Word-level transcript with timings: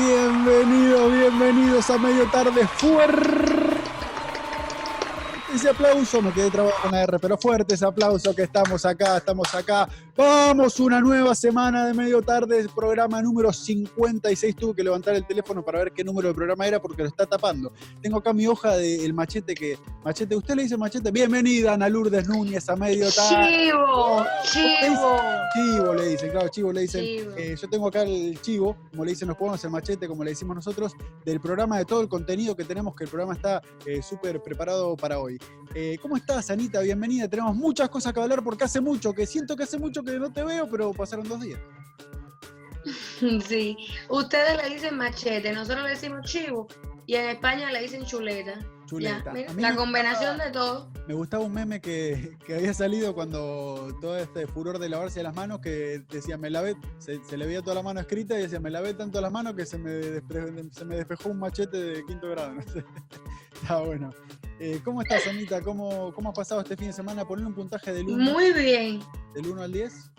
Bienvenidos, 0.00 1.12
bienvenidos 1.12 1.90
a 1.90 1.98
medio 1.98 2.24
tarde 2.30 2.66
fuerte. 2.66 3.49
Ese 5.54 5.68
aplauso, 5.68 6.22
me 6.22 6.32
quedé 6.32 6.48
trabado 6.48 6.74
con 6.80 6.92
la 6.92 7.02
R, 7.02 7.18
pero 7.18 7.36
fuerte 7.36 7.74
ese 7.74 7.84
aplauso 7.84 8.32
que 8.34 8.42
estamos 8.44 8.86
acá, 8.86 9.16
estamos 9.16 9.52
acá. 9.52 9.88
Vamos, 10.16 10.78
una 10.78 11.00
nueva 11.00 11.34
semana 11.34 11.86
de 11.86 11.92
medio 11.92 12.22
tarde, 12.22 12.68
programa 12.72 13.20
número 13.20 13.52
56. 13.52 14.54
Tuve 14.54 14.76
que 14.76 14.84
levantar 14.84 15.16
el 15.16 15.26
teléfono 15.26 15.64
para 15.64 15.80
ver 15.80 15.92
qué 15.92 16.04
número 16.04 16.28
de 16.28 16.34
programa 16.34 16.66
era 16.66 16.80
porque 16.80 17.02
lo 17.02 17.08
está 17.08 17.26
tapando. 17.26 17.72
Tengo 18.00 18.18
acá 18.18 18.32
mi 18.32 18.46
hoja 18.46 18.76
del 18.76 19.12
machete 19.12 19.54
que. 19.54 19.76
Machete, 20.04 20.36
¿usted 20.36 20.54
le 20.54 20.62
dice 20.62 20.76
machete? 20.76 21.10
Bienvenida, 21.10 21.72
Ana 21.72 21.88
Lourdes 21.88 22.28
Núñez, 22.28 22.68
a 22.68 22.76
medio 22.76 23.10
tarde. 23.10 23.46
Chivo, 23.48 24.26
chivo. 24.44 25.16
Chivo 25.52 25.94
le 25.94 26.06
dicen, 26.10 26.30
claro, 26.30 26.48
chivo 26.48 26.72
le 26.72 26.82
dicen. 26.82 27.04
Chivo. 27.04 27.32
Eh, 27.36 27.56
yo 27.60 27.68
tengo 27.68 27.88
acá 27.88 28.02
el 28.02 28.40
chivo, 28.40 28.76
como 28.90 29.04
le 29.04 29.10
dicen 29.10 29.26
los 29.26 29.36
pueblos, 29.36 29.64
el 29.64 29.70
machete, 29.70 30.06
como 30.06 30.22
le 30.22 30.30
decimos 30.30 30.54
nosotros, 30.54 30.94
del 31.24 31.40
programa, 31.40 31.78
de 31.78 31.86
todo 31.86 32.02
el 32.02 32.08
contenido 32.08 32.54
que 32.54 32.64
tenemos, 32.64 32.94
que 32.94 33.04
el 33.04 33.10
programa 33.10 33.34
está 33.34 33.60
eh, 33.84 34.00
súper 34.00 34.40
preparado 34.40 34.96
para 34.96 35.18
hoy. 35.18 35.39
Eh, 35.74 35.98
¿Cómo 36.02 36.16
estás, 36.16 36.50
Anita? 36.50 36.80
Bienvenida. 36.80 37.28
Tenemos 37.28 37.54
muchas 37.54 37.88
cosas 37.88 38.12
que 38.12 38.20
hablar 38.20 38.42
porque 38.42 38.64
hace 38.64 38.80
mucho, 38.80 39.12
que 39.12 39.26
siento 39.26 39.56
que 39.56 39.62
hace 39.62 39.78
mucho 39.78 40.02
que 40.02 40.18
no 40.18 40.32
te 40.32 40.42
veo, 40.42 40.68
pero 40.68 40.92
pasaron 40.92 41.28
dos 41.28 41.40
días. 41.40 41.60
Sí, 43.46 43.76
ustedes 44.08 44.56
le 44.56 44.74
dicen 44.74 44.96
machete, 44.96 45.52
nosotros 45.52 45.84
le 45.84 45.90
decimos 45.90 46.22
chivo 46.24 46.66
y 47.06 47.14
en 47.14 47.28
España 47.28 47.70
le 47.70 47.82
dicen 47.82 48.06
chuleta. 48.06 48.58
Chuleta. 48.90 49.22
Ya, 49.26 49.32
mira, 49.32 49.50
A 49.50 49.54
mí 49.54 49.62
la 49.62 49.76
combinación 49.76 50.38
de 50.38 50.50
todo. 50.50 50.88
Me 51.06 51.14
gustaba 51.14 51.44
un 51.44 51.52
meme 51.54 51.80
que, 51.80 52.36
que 52.46 52.56
había 52.56 52.74
salido 52.74 53.14
cuando 53.14 53.96
todo 54.00 54.16
este 54.18 54.46
furor 54.46 54.78
de 54.78 54.88
lavarse 54.88 55.22
las 55.22 55.34
manos, 55.34 55.60
que 55.60 56.02
decía, 56.10 56.36
me 56.36 56.50
lavé, 56.50 56.76
se, 56.98 57.22
se 57.24 57.36
le 57.36 57.46
veía 57.46 57.62
toda 57.62 57.76
la 57.76 57.82
mano 57.82 58.00
escrita 58.00 58.38
y 58.38 58.42
decía, 58.42 58.60
me 58.60 58.70
lavé 58.70 58.94
tanto 58.94 59.20
las 59.20 59.30
manos 59.32 59.54
que 59.54 59.64
se 59.66 59.78
me, 59.78 59.90
despre- 59.90 60.70
se 60.72 60.84
me 60.84 60.96
despejó 60.96 61.28
un 61.30 61.38
machete 61.38 61.76
de 61.76 62.04
quinto 62.04 62.28
grado. 62.28 62.52
No 62.60 62.62
sé. 62.62 62.84
Estaba 63.62 63.82
bueno. 63.86 64.10
Eh, 64.58 64.80
¿Cómo 64.84 65.02
estás, 65.02 65.26
Anita? 65.26 65.60
¿Cómo, 65.62 66.12
¿Cómo 66.14 66.30
has 66.30 66.36
pasado 66.36 66.60
este 66.60 66.76
fin 66.76 66.88
de 66.88 66.92
semana? 66.92 67.24
Ponle 67.26 67.46
un 67.46 67.54
puntaje 67.54 67.92
del 67.92 68.06
1, 68.08 68.32
Muy 68.32 68.52
bien. 68.52 69.00
del 69.34 69.46
1 69.46 69.62
al 69.62 69.72
10, 69.72 70.10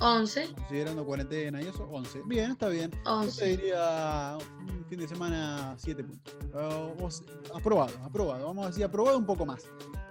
11, 0.00 0.54
considerando 0.54 1.04
cuarentena 1.04 1.60
y 1.60 1.66
eso, 1.66 1.88
11. 1.90 2.22
Bien, 2.26 2.52
está 2.52 2.68
bien. 2.68 2.90
Yo 2.92 2.98
te 3.02 3.08
11. 3.10 3.46
diría 3.56 4.38
un 4.60 4.84
fin 4.86 5.00
de 5.00 5.08
semana 5.08 5.74
7 5.76 6.04
puntos. 6.04 6.34
O- 6.54 6.94
o 7.04 7.08
s- 7.08 7.24
aprobado, 7.54 7.92
aprobado. 8.04 8.46
Vamos 8.46 8.66
a 8.66 8.68
decir 8.68 8.84
aprobado 8.84 9.18
un 9.18 9.26
poco 9.26 9.44
más. 9.44 9.64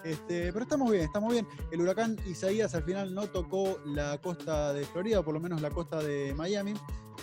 Este, 0.04 0.52
pero 0.54 0.64
estamos 0.64 0.92
bien, 0.92 1.04
estamos 1.04 1.32
bien. 1.34 1.48
El 1.72 1.82
huracán 1.82 2.18
Isaías 2.26 2.76
al 2.76 2.84
final 2.84 3.14
no 3.14 3.28
tocó 3.28 3.80
la 3.86 4.18
costa 4.20 4.74
de 4.74 4.86
Florida, 4.86 5.20
o 5.20 5.24
por 5.26 5.34
lo 5.34 5.40
menos 5.40 5.62
la 5.62 5.70
costa 5.72 6.02
de 6.02 6.34
Miami. 6.36 6.74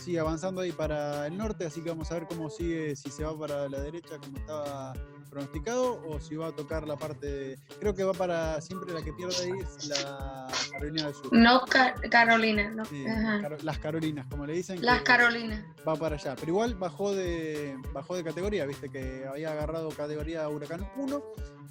Sigue 0.00 0.18
avanzando 0.18 0.60
ahí 0.60 0.72
para 0.72 1.26
el 1.26 1.36
norte, 1.36 1.64
así 1.66 1.80
que 1.82 1.90
vamos 1.90 2.10
a 2.10 2.14
ver 2.14 2.26
cómo 2.26 2.50
sigue, 2.50 2.96
si 2.96 3.10
se 3.10 3.24
va 3.24 3.38
para 3.38 3.68
la 3.68 3.80
derecha 3.80 4.18
como 4.18 4.36
estaba 4.38 4.92
pronosticado, 5.34 6.00
o 6.08 6.20
si 6.20 6.36
va 6.36 6.46
a 6.48 6.52
tocar 6.52 6.86
la 6.86 6.96
parte 6.96 7.26
de- 7.26 7.58
Creo 7.80 7.94
que 7.94 8.04
va 8.04 8.12
para. 8.14 8.60
Siempre 8.60 8.92
la 8.94 9.02
que 9.02 9.12
pierde 9.12 9.34
ahí 9.42 9.50
es 9.60 9.88
la 9.88 10.46
Carolina 10.72 11.06
del 11.06 11.14
Sur. 11.14 11.32
No 11.32 11.60
Ca- 11.66 11.94
Carolina, 12.10 12.70
no. 12.70 12.84
Sí, 12.84 13.04
Ajá. 13.06 13.40
Caro- 13.42 13.56
las 13.62 13.78
Carolinas, 13.78 14.26
como 14.30 14.46
le 14.46 14.54
dicen. 14.54 14.82
Las 14.84 15.02
Carolinas. 15.02 15.62
va 15.86 15.96
para 15.96 16.14
allá. 16.16 16.34
Pero 16.36 16.52
igual 16.52 16.74
bajó 16.76 17.14
de, 17.14 17.76
bajó 17.92 18.16
de 18.16 18.24
categoría, 18.24 18.64
viste 18.64 18.88
que 18.88 19.26
había 19.28 19.52
agarrado 19.52 19.90
categoría 19.90 20.48
huracán 20.48 20.88
1, 20.96 21.22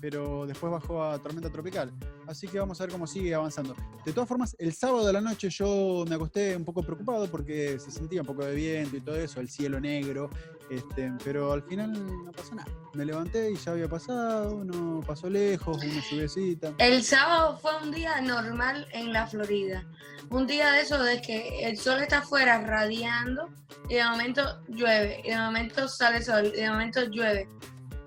pero 0.01 0.45
después 0.45 0.71
bajó 0.71 1.03
a 1.03 1.17
tormenta 1.19 1.49
tropical. 1.49 1.91
Así 2.27 2.47
que 2.47 2.59
vamos 2.59 2.79
a 2.79 2.83
ver 2.83 2.91
cómo 2.91 3.07
sigue 3.07 3.33
avanzando. 3.33 3.75
De 4.05 4.11
todas 4.13 4.27
formas, 4.29 4.55
el 4.59 4.73
sábado 4.73 5.05
de 5.07 5.13
la 5.13 5.21
noche 5.21 5.49
yo 5.49 6.05
me 6.07 6.15
acosté 6.15 6.55
un 6.55 6.63
poco 6.65 6.83
preocupado 6.83 7.29
porque 7.31 7.79
se 7.79 7.89
sentía 7.91 8.21
un 8.21 8.27
poco 8.27 8.45
de 8.45 8.53
viento 8.53 8.95
y 8.97 9.01
todo 9.01 9.15
eso, 9.15 9.39
el 9.39 9.49
cielo 9.49 9.79
negro, 9.79 10.29
este, 10.69 11.11
pero 11.23 11.51
al 11.51 11.63
final 11.63 11.91
no 12.25 12.31
pasó 12.31 12.55
nada. 12.55 12.69
Me 12.93 13.05
levanté 13.05 13.51
y 13.51 13.55
ya 13.55 13.71
había 13.71 13.87
pasado, 13.87 14.63
no 14.63 15.01
pasó 15.01 15.29
lejos, 15.29 15.77
una 15.77 16.01
lluviecita. 16.09 16.73
El 16.77 17.03
sábado 17.03 17.57
fue 17.59 17.71
un 17.81 17.91
día 17.91 18.21
normal 18.21 18.87
en 18.91 19.13
la 19.13 19.27
Florida. 19.27 19.83
Un 20.29 20.47
día 20.47 20.71
de 20.71 20.81
eso 20.81 21.01
de 21.03 21.21
que 21.21 21.65
el 21.67 21.77
sol 21.77 22.01
está 22.01 22.19
afuera 22.19 22.61
radiando 22.61 23.49
y 23.89 23.95
de 23.95 24.03
momento 24.03 24.41
llueve, 24.67 25.21
y 25.23 25.29
de 25.29 25.37
momento 25.37 25.87
sale 25.87 26.23
sol, 26.23 26.51
y 26.53 26.61
de 26.61 26.69
momento 26.69 27.03
llueve. 27.05 27.47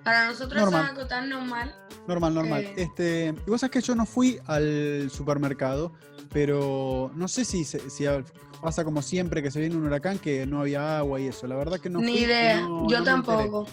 Para 0.02 0.26
nosotros 0.26 0.62
Normal. 0.62 0.84
es 0.84 0.90
algo 0.90 1.06
tan 1.08 1.28
normal. 1.28 1.74
Normal, 2.06 2.34
normal. 2.34 2.62
Eh. 2.62 2.74
Este, 2.76 3.34
y 3.44 3.50
vos 3.50 3.60
sabés 3.60 3.72
que 3.72 3.80
yo 3.80 3.96
no 3.96 4.06
fui 4.06 4.38
al 4.46 5.10
supermercado, 5.10 5.92
pero 6.36 7.10
no 7.14 7.28
sé 7.28 7.46
si, 7.46 7.64
pasa 8.60 8.84
como 8.84 9.00
siempre 9.00 9.42
que 9.42 9.50
se 9.50 9.58
viene 9.58 9.74
un 9.74 9.86
huracán 9.86 10.18
que 10.18 10.44
no 10.44 10.60
había 10.60 10.98
agua 10.98 11.18
y 11.18 11.28
eso. 11.28 11.46
La 11.46 11.56
verdad 11.56 11.80
que 11.80 11.88
no 11.88 11.98
Ni 12.00 12.12
fui 12.12 12.24
idea, 12.24 12.60
no- 12.60 12.86
yo 12.90 12.98
no 12.98 13.04
tampoco. 13.06 13.66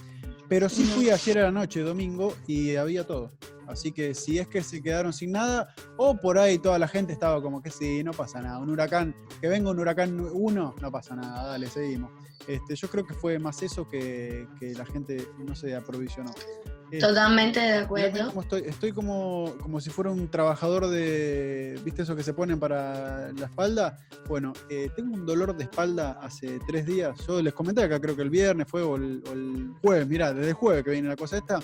Pero 0.48 0.70
sí 0.70 0.86
fui 0.86 1.10
ayer 1.10 1.40
a 1.40 1.42
la 1.44 1.52
noche, 1.52 1.82
domingo, 1.82 2.34
y 2.48 2.78
había 2.78 3.06
todo. 3.06 3.34
Así 3.68 3.92
que 3.92 4.14
si 4.14 4.40
es 4.40 4.48
que 4.48 4.64
se 4.64 4.82
quedaron 4.82 5.12
sin 5.12 5.34
nada, 5.34 5.76
o 5.98 6.16
por 6.16 6.38
ahí 6.38 6.58
toda 6.58 6.80
la 6.80 6.88
gente 6.88 7.12
estaba 7.12 7.42
como 7.42 7.62
que 7.62 7.70
sí, 7.70 8.02
no 8.02 8.12
pasa 8.12 8.42
nada. 8.42 8.60
Un 8.60 8.70
huracán, 8.70 9.14
que 9.42 9.50
venga 9.50 9.70
un 9.70 9.80
huracán 9.80 10.18
1, 10.32 10.76
no 10.82 10.92
pasa 10.92 11.18
nada, 11.18 11.48
dale, 11.50 11.68
seguimos. 11.68 12.12
Este, 12.48 12.78
yo 12.78 12.88
creo 12.90 13.06
que 13.06 13.14
fue 13.14 13.40
más 13.40 13.62
eso 13.62 13.90
que, 13.90 14.48
que 14.58 14.74
la 14.74 14.86
gente 14.86 15.28
no 15.46 15.54
se 15.54 15.76
aprovisionó. 15.76 16.32
Totalmente 17.00 17.60
de 17.60 17.74
acuerdo. 17.80 18.42
estoy, 18.42 18.64
estoy 18.66 18.92
como, 18.92 19.56
como 19.62 19.80
si 19.80 19.90
fuera 19.90 20.12
un 20.12 20.28
trabajador 20.30 20.88
de. 20.88 21.80
¿Viste 21.84 22.04
eso 22.04 22.16
que 22.16 22.24
se 22.24 22.34
ponen 22.34 22.60
para 22.60 23.32
la 23.34 23.46
espalda? 23.46 23.98
Bueno, 24.28 24.54
eh, 24.70 24.90
tengo 24.96 25.14
un 25.14 25.26
dolor 25.26 25.56
de 25.56 25.64
espalda 25.64 26.18
hace 26.22 26.60
tres 26.68 26.86
días. 26.86 27.18
Yo 27.28 27.42
les 27.42 27.54
comenté 27.54 27.84
acá, 27.84 28.00
creo 28.00 28.16
que 28.16 28.22
el 28.22 28.30
viernes 28.30 28.68
fue 28.68 28.82
o 28.84 28.96
el, 28.96 29.24
o 29.28 29.32
el 29.34 29.72
jueves. 29.82 30.08
Mirá, 30.08 30.34
desde 30.34 30.50
el 30.50 30.56
jueves 30.56 30.84
que 30.84 30.92
viene 30.92 31.08
la 31.08 31.16
cosa 31.16 31.38
esta. 31.38 31.60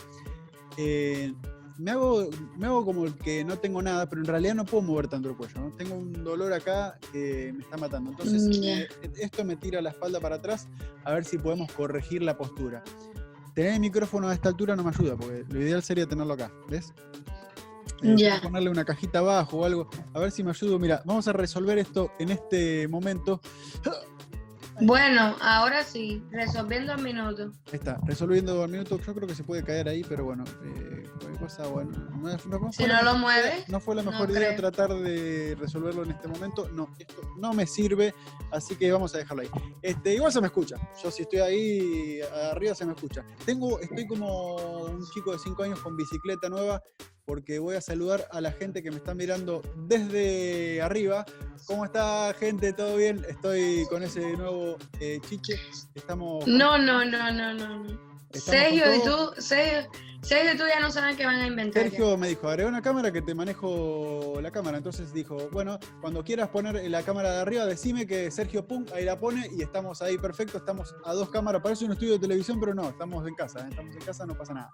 eh, 0.78 1.34
me 1.80 1.92
hago, 1.92 2.30
me 2.58 2.66
hago 2.66 2.84
como 2.84 3.06
el 3.06 3.16
que 3.16 3.46
no 3.46 3.58
tengo 3.58 3.82
nada, 3.82 4.10
pero 4.10 4.22
en 4.22 4.28
realidad 4.28 4.54
no 4.54 4.66
puedo 4.66 4.84
mover 4.84 5.08
tanto 5.08 5.30
el 5.30 5.38
cuello. 5.38 5.62
¿no? 5.62 5.72
Tengo 5.78 5.96
un 5.96 6.26
dolor 6.26 6.52
acá 6.52 7.00
que 7.14 7.54
me 7.56 7.64
está 7.64 7.78
matando. 7.78 8.12
Entonces, 8.12 8.60
eh, 8.62 8.88
esto 9.18 9.46
me 9.46 9.56
tira 9.56 9.82
la 9.82 9.92
espalda 9.92 10.20
para 10.20 10.36
atrás 10.36 10.68
a 11.06 11.14
ver 11.14 11.24
si 11.24 11.38
podemos 11.38 11.72
corregir 11.72 12.22
la 12.22 12.38
postura. 12.38 12.84
Tener 13.60 13.74
el 13.74 13.82
micrófono 13.82 14.30
a 14.30 14.34
esta 14.34 14.48
altura 14.48 14.74
no 14.74 14.84
me 14.86 14.90
ayuda, 14.90 15.18
porque 15.18 15.44
lo 15.50 15.62
ideal 15.62 15.84
sería 15.84 16.08
tenerlo 16.08 16.34
acá, 16.34 16.50
¿ves? 16.70 16.94
Eh, 18.02 18.16
Ya. 18.16 18.40
Ponerle 18.42 18.70
una 18.70 18.86
cajita 18.86 19.20
abajo 19.20 19.58
o 19.58 19.66
algo, 19.66 19.90
a 20.14 20.20
ver 20.20 20.32
si 20.32 20.46
me 20.46 20.52
ayudo. 20.52 20.80
Mira, 20.80 21.02
vamos 21.04 21.28
a 21.28 21.34
resolver 21.34 21.78
esto 21.78 22.10
en 22.20 22.30
este 22.30 22.88
momento. 22.88 23.42
Bueno, 24.82 25.36
ahora 25.42 25.84
sí, 25.84 26.24
resolviendo 26.32 26.94
el 26.94 27.02
minuto. 27.02 27.52
Ahí 27.68 27.74
está, 27.74 28.00
resolviendo 28.06 28.64
al 28.64 28.70
minuto. 28.70 29.00
Yo 29.00 29.14
creo 29.14 29.28
que 29.28 29.36
se 29.36 29.44
puede 29.44 29.64
caer 29.64 29.90
ahí, 29.90 30.04
pero 30.08 30.24
bueno, 30.26 30.44
eh, 30.64 31.06
cosa, 31.40 31.68
bueno. 31.68 31.92
No, 31.92 32.30
no 32.30 32.72
Si 32.72 32.84
no 32.84 32.94
lo 32.96 33.02
idea- 33.02 33.14
mueves, 33.14 33.70
no 33.70 33.80
fue 33.80 33.96
la 33.96 34.04
no 34.04 34.12
mejor 34.12 34.30
idea 34.32 34.56
creo. 34.56 34.72
tratar 34.72 34.94
de 34.94 35.56
resolverlo 35.60 36.04
en 36.04 36.12
este 36.12 36.28
momento. 36.28 36.70
No, 36.70 36.94
esto 36.98 37.22
no 37.38 37.54
me 37.54 37.66
sirve, 37.66 38.14
así 38.52 38.76
que 38.76 38.92
vamos 38.92 39.14
a 39.16 39.20
dejarlo 39.20 39.44
ahí. 39.44 39.50
Este, 39.82 40.14
igual 40.16 40.32
se 40.32 40.42
me 40.42 40.48
escucha. 40.48 40.76
Yo 41.02 41.12
si 41.12 41.24
estoy 41.24 41.40
ahí 41.40 42.20
arriba 42.52 42.74
se 42.76 42.86
me 42.86 42.94
escucha. 42.94 43.24
Tengo, 43.46 43.80
estoy 43.80 44.08
como 44.08 44.56
un 44.86 45.06
chico 45.14 45.32
de 45.32 45.40
5 45.40 45.64
años 45.64 45.80
con 45.82 45.96
bicicleta 45.96 46.50
nueva 46.50 46.82
porque 47.30 47.60
voy 47.60 47.76
a 47.76 47.82
saludar 47.82 48.28
a 48.32 48.42
la 48.42 48.52
gente 48.52 48.82
que 48.82 48.90
me 48.90 48.98
está 48.98 49.14
mirando 49.14 49.62
desde 49.88 50.82
arriba. 50.82 51.28
¿Cómo 51.68 51.86
está, 51.86 52.34
gente? 52.40 52.74
¿Todo 52.74 52.98
bien? 52.98 53.24
Estoy 53.30 53.86
con 53.88 54.02
ese 54.02 54.36
nuevo 54.36 54.78
eh, 55.00 55.20
chiche. 55.30 55.60
Estamos. 55.94 56.48
no, 56.48 56.80
no, 56.80 57.06
no, 57.06 57.32
no, 57.32 57.54
no. 57.54 58.00
Sergio 58.34 58.96
y 58.96 59.04
tú, 59.04 59.40
Sergio, 59.40 59.92
Sergio 60.22 60.54
y 60.54 60.58
tú 60.58 60.64
ya 60.68 60.80
no 60.80 60.92
saben 60.92 61.16
qué 61.16 61.26
van 61.26 61.38
a 61.38 61.48
inventar. 61.48 61.84
ya. 61.84 61.90
Sergio 61.90 62.18
me 62.18 62.28
dijo, 62.28 62.48
agrega 62.48 62.70
una 62.70 62.82
cámara 62.82 63.12
que 63.12 63.22
te 63.22 63.34
manejo 63.34 64.40
la 64.42 64.52
cámara. 64.52 64.78
Entonces 64.78 65.14
dijo, 65.14 65.50
bueno, 65.52 65.80
cuando 66.02 66.24
quieras 66.24 66.50
poner 66.50 66.90
la 66.90 67.04
cámara 67.04 67.32
de 67.34 67.42
arriba, 67.42 67.66
decime 67.66 68.06
que 68.06 68.30
Sergio 68.32 68.66
Pum 68.68 68.86
ahí 68.94 69.06
la 69.06 69.18
pone 69.18 69.50
y 69.56 69.62
estamos 69.62 70.02
ahí 70.02 70.18
perfecto. 70.18 70.58
Estamos 70.58 70.94
a 71.06 71.14
dos 71.14 71.30
cámaras. 71.30 71.62
Parece 71.62 71.86
un 71.86 71.94
estudio 71.94 72.14
de 72.14 72.20
televisión, 72.20 72.60
pero 72.60 72.74
no, 72.74 72.90
estamos 72.90 73.28
en 73.28 73.36
casa. 73.36 73.60
¿eh? 73.60 73.68
Estamos 73.70 73.96
en 73.96 74.02
casa, 74.02 74.26
no 74.26 74.38
pasa 74.38 74.54
nada. 74.54 74.72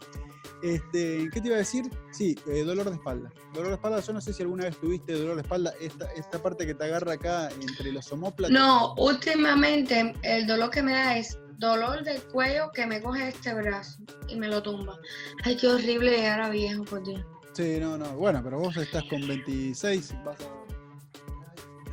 Este, 0.63 1.29
¿Qué 1.31 1.41
te 1.41 1.47
iba 1.47 1.55
a 1.55 1.59
decir? 1.59 1.85
Sí, 2.11 2.37
eh, 2.47 2.63
dolor 2.63 2.89
de 2.89 2.95
espalda. 2.95 3.31
Dolor 3.53 3.69
de 3.69 3.75
espalda, 3.75 3.99
yo 3.99 4.13
no 4.13 4.21
sé 4.21 4.33
si 4.33 4.41
alguna 4.41 4.65
vez 4.65 4.77
tuviste 4.77 5.13
dolor 5.13 5.35
de 5.35 5.41
espalda, 5.41 5.73
esta, 5.79 6.11
esta 6.13 6.41
parte 6.41 6.65
que 6.65 6.73
te 6.73 6.83
agarra 6.85 7.13
acá 7.13 7.49
entre 7.49 7.91
los 7.91 8.11
omóplatos. 8.11 8.51
No, 8.51 8.93
últimamente 8.95 10.13
el 10.23 10.47
dolor 10.47 10.69
que 10.69 10.81
me 10.81 10.93
da 10.93 11.17
es 11.17 11.37
dolor 11.57 12.03
del 12.03 12.21
cuello 12.23 12.71
que 12.71 12.85
me 12.85 13.01
coge 13.01 13.29
este 13.29 13.53
brazo 13.53 13.99
y 14.27 14.35
me 14.35 14.47
lo 14.47 14.61
tumba. 14.61 14.99
Ay, 15.43 15.57
qué 15.57 15.67
horrible 15.67 16.11
llegar 16.11 16.41
a 16.41 16.49
viejo, 16.49 16.83
por 16.83 17.03
Dios. 17.03 17.23
Sí, 17.53 17.77
no, 17.79 17.97
no. 17.97 18.15
Bueno, 18.15 18.41
pero 18.43 18.59
vos 18.59 18.75
estás 18.77 19.03
con 19.05 19.25
26, 19.27 20.13
vas 20.23 20.37
a... 20.41 20.65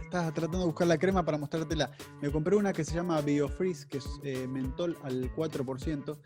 Estás 0.02 0.34
tratando 0.34 0.58
de 0.58 0.66
buscar 0.66 0.86
la 0.86 0.98
crema 0.98 1.24
para 1.24 1.38
mostrártela. 1.38 1.90
Me 2.20 2.30
compré 2.30 2.56
una 2.56 2.72
que 2.72 2.84
se 2.84 2.94
llama 2.94 3.20
BioFreeze, 3.22 3.88
que 3.88 3.98
es 3.98 4.20
eh, 4.22 4.46
mentol 4.46 4.98
al 5.04 5.34
4%, 5.34 6.18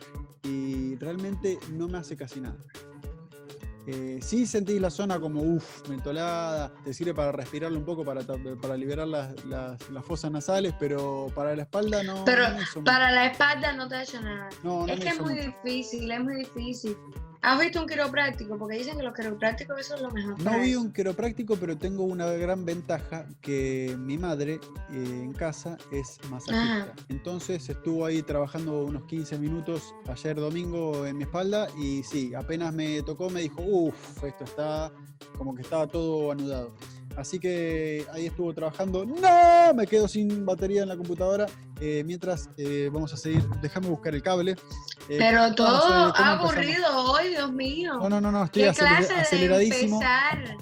y 0.43 0.97
realmente 0.97 1.59
no 1.71 1.87
me 1.87 1.99
hace 1.99 2.17
casi 2.17 2.41
nada. 2.41 2.59
Eh, 3.87 4.19
sí 4.21 4.47
sentís 4.47 4.81
la 4.81 4.91
zona 4.91 5.21
como, 5.21 5.43
uff, 5.43 5.89
mentolada, 5.89 6.73
te 6.85 6.93
sirve 6.93 7.15
para 7.15 7.31
respirarlo 7.33 7.79
un 7.79 7.85
poco, 7.85 8.05
para, 8.05 8.21
para 8.23 8.77
liberar 8.77 9.07
las, 9.07 9.45
las- 9.45 9.89
las 9.91 10.05
fosas 10.05 10.31
nasales, 10.33 10.75
pero 10.79 11.29
para 11.35 11.55
la 11.55 11.63
espalda 11.63 12.03
no. 12.03 12.25
Pero 12.25 12.49
no 12.49 12.85
para 12.85 13.11
la 13.13 13.27
espalda 13.27 13.73
no 13.73 13.87
te 13.89 13.95
ha 13.97 14.03
hecho 14.03 14.21
nada. 14.21 14.49
No, 14.65 14.87
no 14.87 14.93
es 14.93 14.99
que 15.01 15.09
es 15.09 15.21
muy 15.21 15.35
mucho. 15.35 15.47
difícil, 15.63 16.11
es 16.11 16.21
muy 16.21 16.37
difícil. 16.37 16.97
¿Has 17.43 17.61
visto 17.61 17.81
un 17.81 17.87
quiropráctico? 17.87 18.59
Porque 18.59 18.79
dicen 18.79 18.97
que 18.97 19.03
los 19.03 19.15
quiroprácticos 19.15 19.81
eso 19.81 19.95
es 19.97 20.03
lo 20.03 20.11
mejor. 20.11 20.41
No 20.41 20.59
vi 20.61 20.75
un 20.75 20.93
quiropráctico, 20.93 21.57
pero 21.57 21.77
tengo 21.77 22.05
una 22.05 22.27
gran 22.33 22.65
ventaja 22.65 23.27
que 23.41 23.97
mi 23.99 24.19
madre 24.19 24.55
eh, 24.91 25.21
en 25.23 25.33
casa 25.33 25.77
es 25.93 26.19
masajista. 26.31 26.83
Ajá. 26.83 26.93
Entonces 27.09 27.69
estuvo 27.69 28.05
ahí 28.05 28.23
trabajando 28.23 28.85
unos 28.85 29.05
15 29.05 29.39
minutos 29.39 29.95
ayer 30.09 30.37
domingo 30.37 31.07
en 31.07 31.19
mi 31.19 31.25
espalda 31.25 31.69
y 31.79 32.03
sí, 32.03 32.35
apenas 32.35 32.73
me 32.73 33.03
tocó 33.03 33.31
me 33.31 33.43
dijo, 33.43 33.63
uff, 33.63 34.25
esto 34.25 34.45
está 34.45 34.93
como 35.37 35.55
que 35.55 35.63
estaba 35.63 35.87
todo 35.87 36.33
anudado. 36.33 36.75
Así 37.17 37.39
que 37.39 38.05
ahí 38.13 38.27
estuvo 38.27 38.53
trabajando. 38.53 39.07
¡No! 39.07 39.75
Me 39.75 39.87
quedo 39.87 40.07
sin 40.07 40.45
batería 40.45 40.83
en 40.83 40.89
la 40.89 40.97
computadora. 40.97 41.47
Eh, 41.81 42.03
mientras 42.05 42.51
eh, 42.59 42.91
vamos 42.93 43.13
a 43.15 43.17
seguir, 43.17 43.43
déjame 43.63 43.89
buscar 43.89 44.15
el 44.15 44.23
cable. 44.23 44.57
Eh, 45.09 45.17
Pero 45.19 45.55
todo 45.55 46.07
empezamos. 46.09 46.51
aburrido 46.53 47.13
hoy, 47.13 47.29
Dios 47.29 47.53
mío. 47.53 47.95
No, 48.01 48.09
no, 48.09 48.21
no, 48.21 48.33
no, 48.33 48.45
estoy 48.45 48.63
¿Qué 48.65 48.71
aceler- 48.71 48.97
clase 48.99 49.15
de 49.15 49.21
aceleradísimo. 49.21 50.01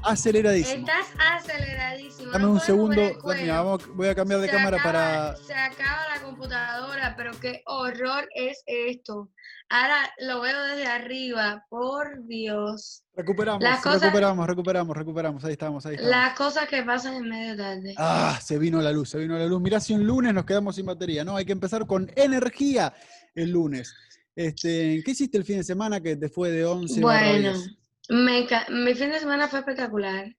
Aceleradísimo. 0.03 0.87
Estás 0.87 1.07
aceleradísimo. 1.19 2.31
Dame 2.33 2.45
no 2.45 2.51
un 2.53 2.61
segundo, 2.61 3.01
mira, 3.25 3.63
vamos- 3.63 3.87
voy 3.95 4.09
a 4.09 4.15
cambiar 4.15 4.41
de 4.41 4.49
Se 4.49 4.53
cámara 4.53 4.77
acaba- 4.79 4.93
para... 5.33 5.37
Se 5.37 5.55
acaba 5.55 6.03
la 6.15 6.21
computadora, 6.23 7.15
pero 7.17 7.33
qué 7.41 7.63
horror 7.67 8.29
es 8.35 8.63
esto. 8.67 9.31
Ahora 9.71 10.11
lo 10.19 10.43
veo 10.43 10.63
desde 10.65 10.87
arriba, 10.87 11.65
por 11.71 12.27
Dios. 12.27 13.03
Recuperamos, 13.17 13.63
Las 13.63 13.81
cosas- 13.81 14.03
recuperamos, 14.03 14.47
recuperamos, 14.47 14.97
recuperamos. 14.97 15.45
Ahí 15.45 15.53
estamos, 15.53 15.87
ahí 15.87 15.95
estamos. 15.95 16.11
Las 16.11 16.35
cosas 16.35 16.69
que 16.69 16.83
pasan 16.83 17.15
en 17.15 17.29
medio 17.31 17.57
tarde. 17.57 17.95
Ah, 17.97 18.39
se 18.43 18.59
vino 18.59 18.83
la 18.83 18.93
luz, 18.93 19.09
se 19.09 19.19
vino 19.19 19.39
la 19.39 19.47
luz. 19.47 19.61
Mirá 19.63 19.81
si 19.81 19.95
un 19.95 20.07
lunes 20.07 20.35
nos 20.35 20.45
quedamos 20.45 20.77
sin 20.77 20.85
batería, 20.85 21.25
¿no? 21.25 21.37
Hay 21.37 21.47
que 21.47 21.53
empezar 21.53 21.87
con 21.87 22.11
energía 22.15 22.93
el 23.35 23.51
lunes. 23.51 23.95
Este, 24.37 25.03
¿Qué 25.05 25.11
hiciste 25.13 25.39
el 25.39 25.45
fin 25.45 25.59
de 25.59 25.65
semana 25.65 26.01
que 26.01 26.17
te 26.17 26.29
fue 26.29 26.51
de 26.51 26.65
11 26.65 27.01
barra 27.01 27.21
Bueno, 27.21 27.53
10? 27.53 27.71
me 28.11 28.47
ca- 28.47 28.67
mi 28.69 28.95
fin 28.95 29.11
de 29.11 29.21
semana 29.21 29.49
fue 29.49 29.61
espectacular. 29.61 30.35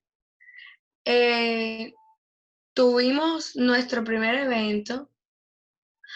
Eh, 1.04 1.92
tuvimos 2.74 3.56
nuestro 3.56 4.04
primer 4.04 4.34
evento 4.34 5.10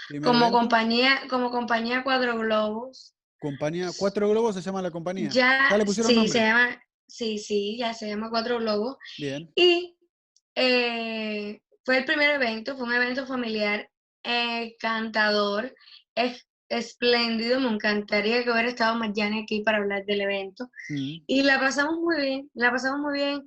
Primer 0.08 0.26
como 0.26 0.40
evento, 0.46 0.58
compañía, 0.58 1.22
como 1.30 1.50
compañía 1.50 2.02
Cuatro 2.04 2.38
Globos. 2.38 3.14
compañía, 3.38 3.90
Cuatro 3.96 4.28
Globos 4.28 4.54
se 4.56 4.62
llama 4.62 4.82
la 4.82 4.90
compañía. 4.90 5.30
Ya, 5.30 5.74
le 5.76 5.84
pusieron 5.84 6.10
sí, 6.10 6.16
nombre? 6.16 6.32
se 6.32 6.40
llama, 6.40 6.82
sí, 7.06 7.38
sí, 7.38 7.78
ya 7.78 7.94
se 7.94 8.08
llama 8.08 8.28
Cuatro 8.30 8.58
Globos. 8.58 8.96
Bien. 9.18 9.50
Y 9.54 9.96
eh, 10.54 11.60
fue 11.84 11.98
el 11.98 12.04
primer 12.04 12.30
evento, 12.32 12.76
fue 12.76 12.86
un 12.86 12.94
evento 12.94 13.26
familiar 13.26 13.88
encantador, 14.22 15.74
es 16.14 16.46
espléndido, 16.70 17.61
me 17.61 17.69
encantaría 17.69 18.43
que 18.43 18.50
hubiera 18.50 18.69
estado 18.69 18.94
Mayani 18.96 19.43
aquí 19.43 19.61
para 19.62 19.78
hablar 19.78 20.05
del 20.06 20.22
evento. 20.22 20.70
Mm. 20.88 21.17
Y 21.26 21.43
la 21.43 21.61
pasamos 21.61 21.99
muy 22.00 22.17
bien, 22.17 22.50
la 22.55 22.70
pasamos 22.70 23.00
muy 23.00 23.14
bien. 23.19 23.44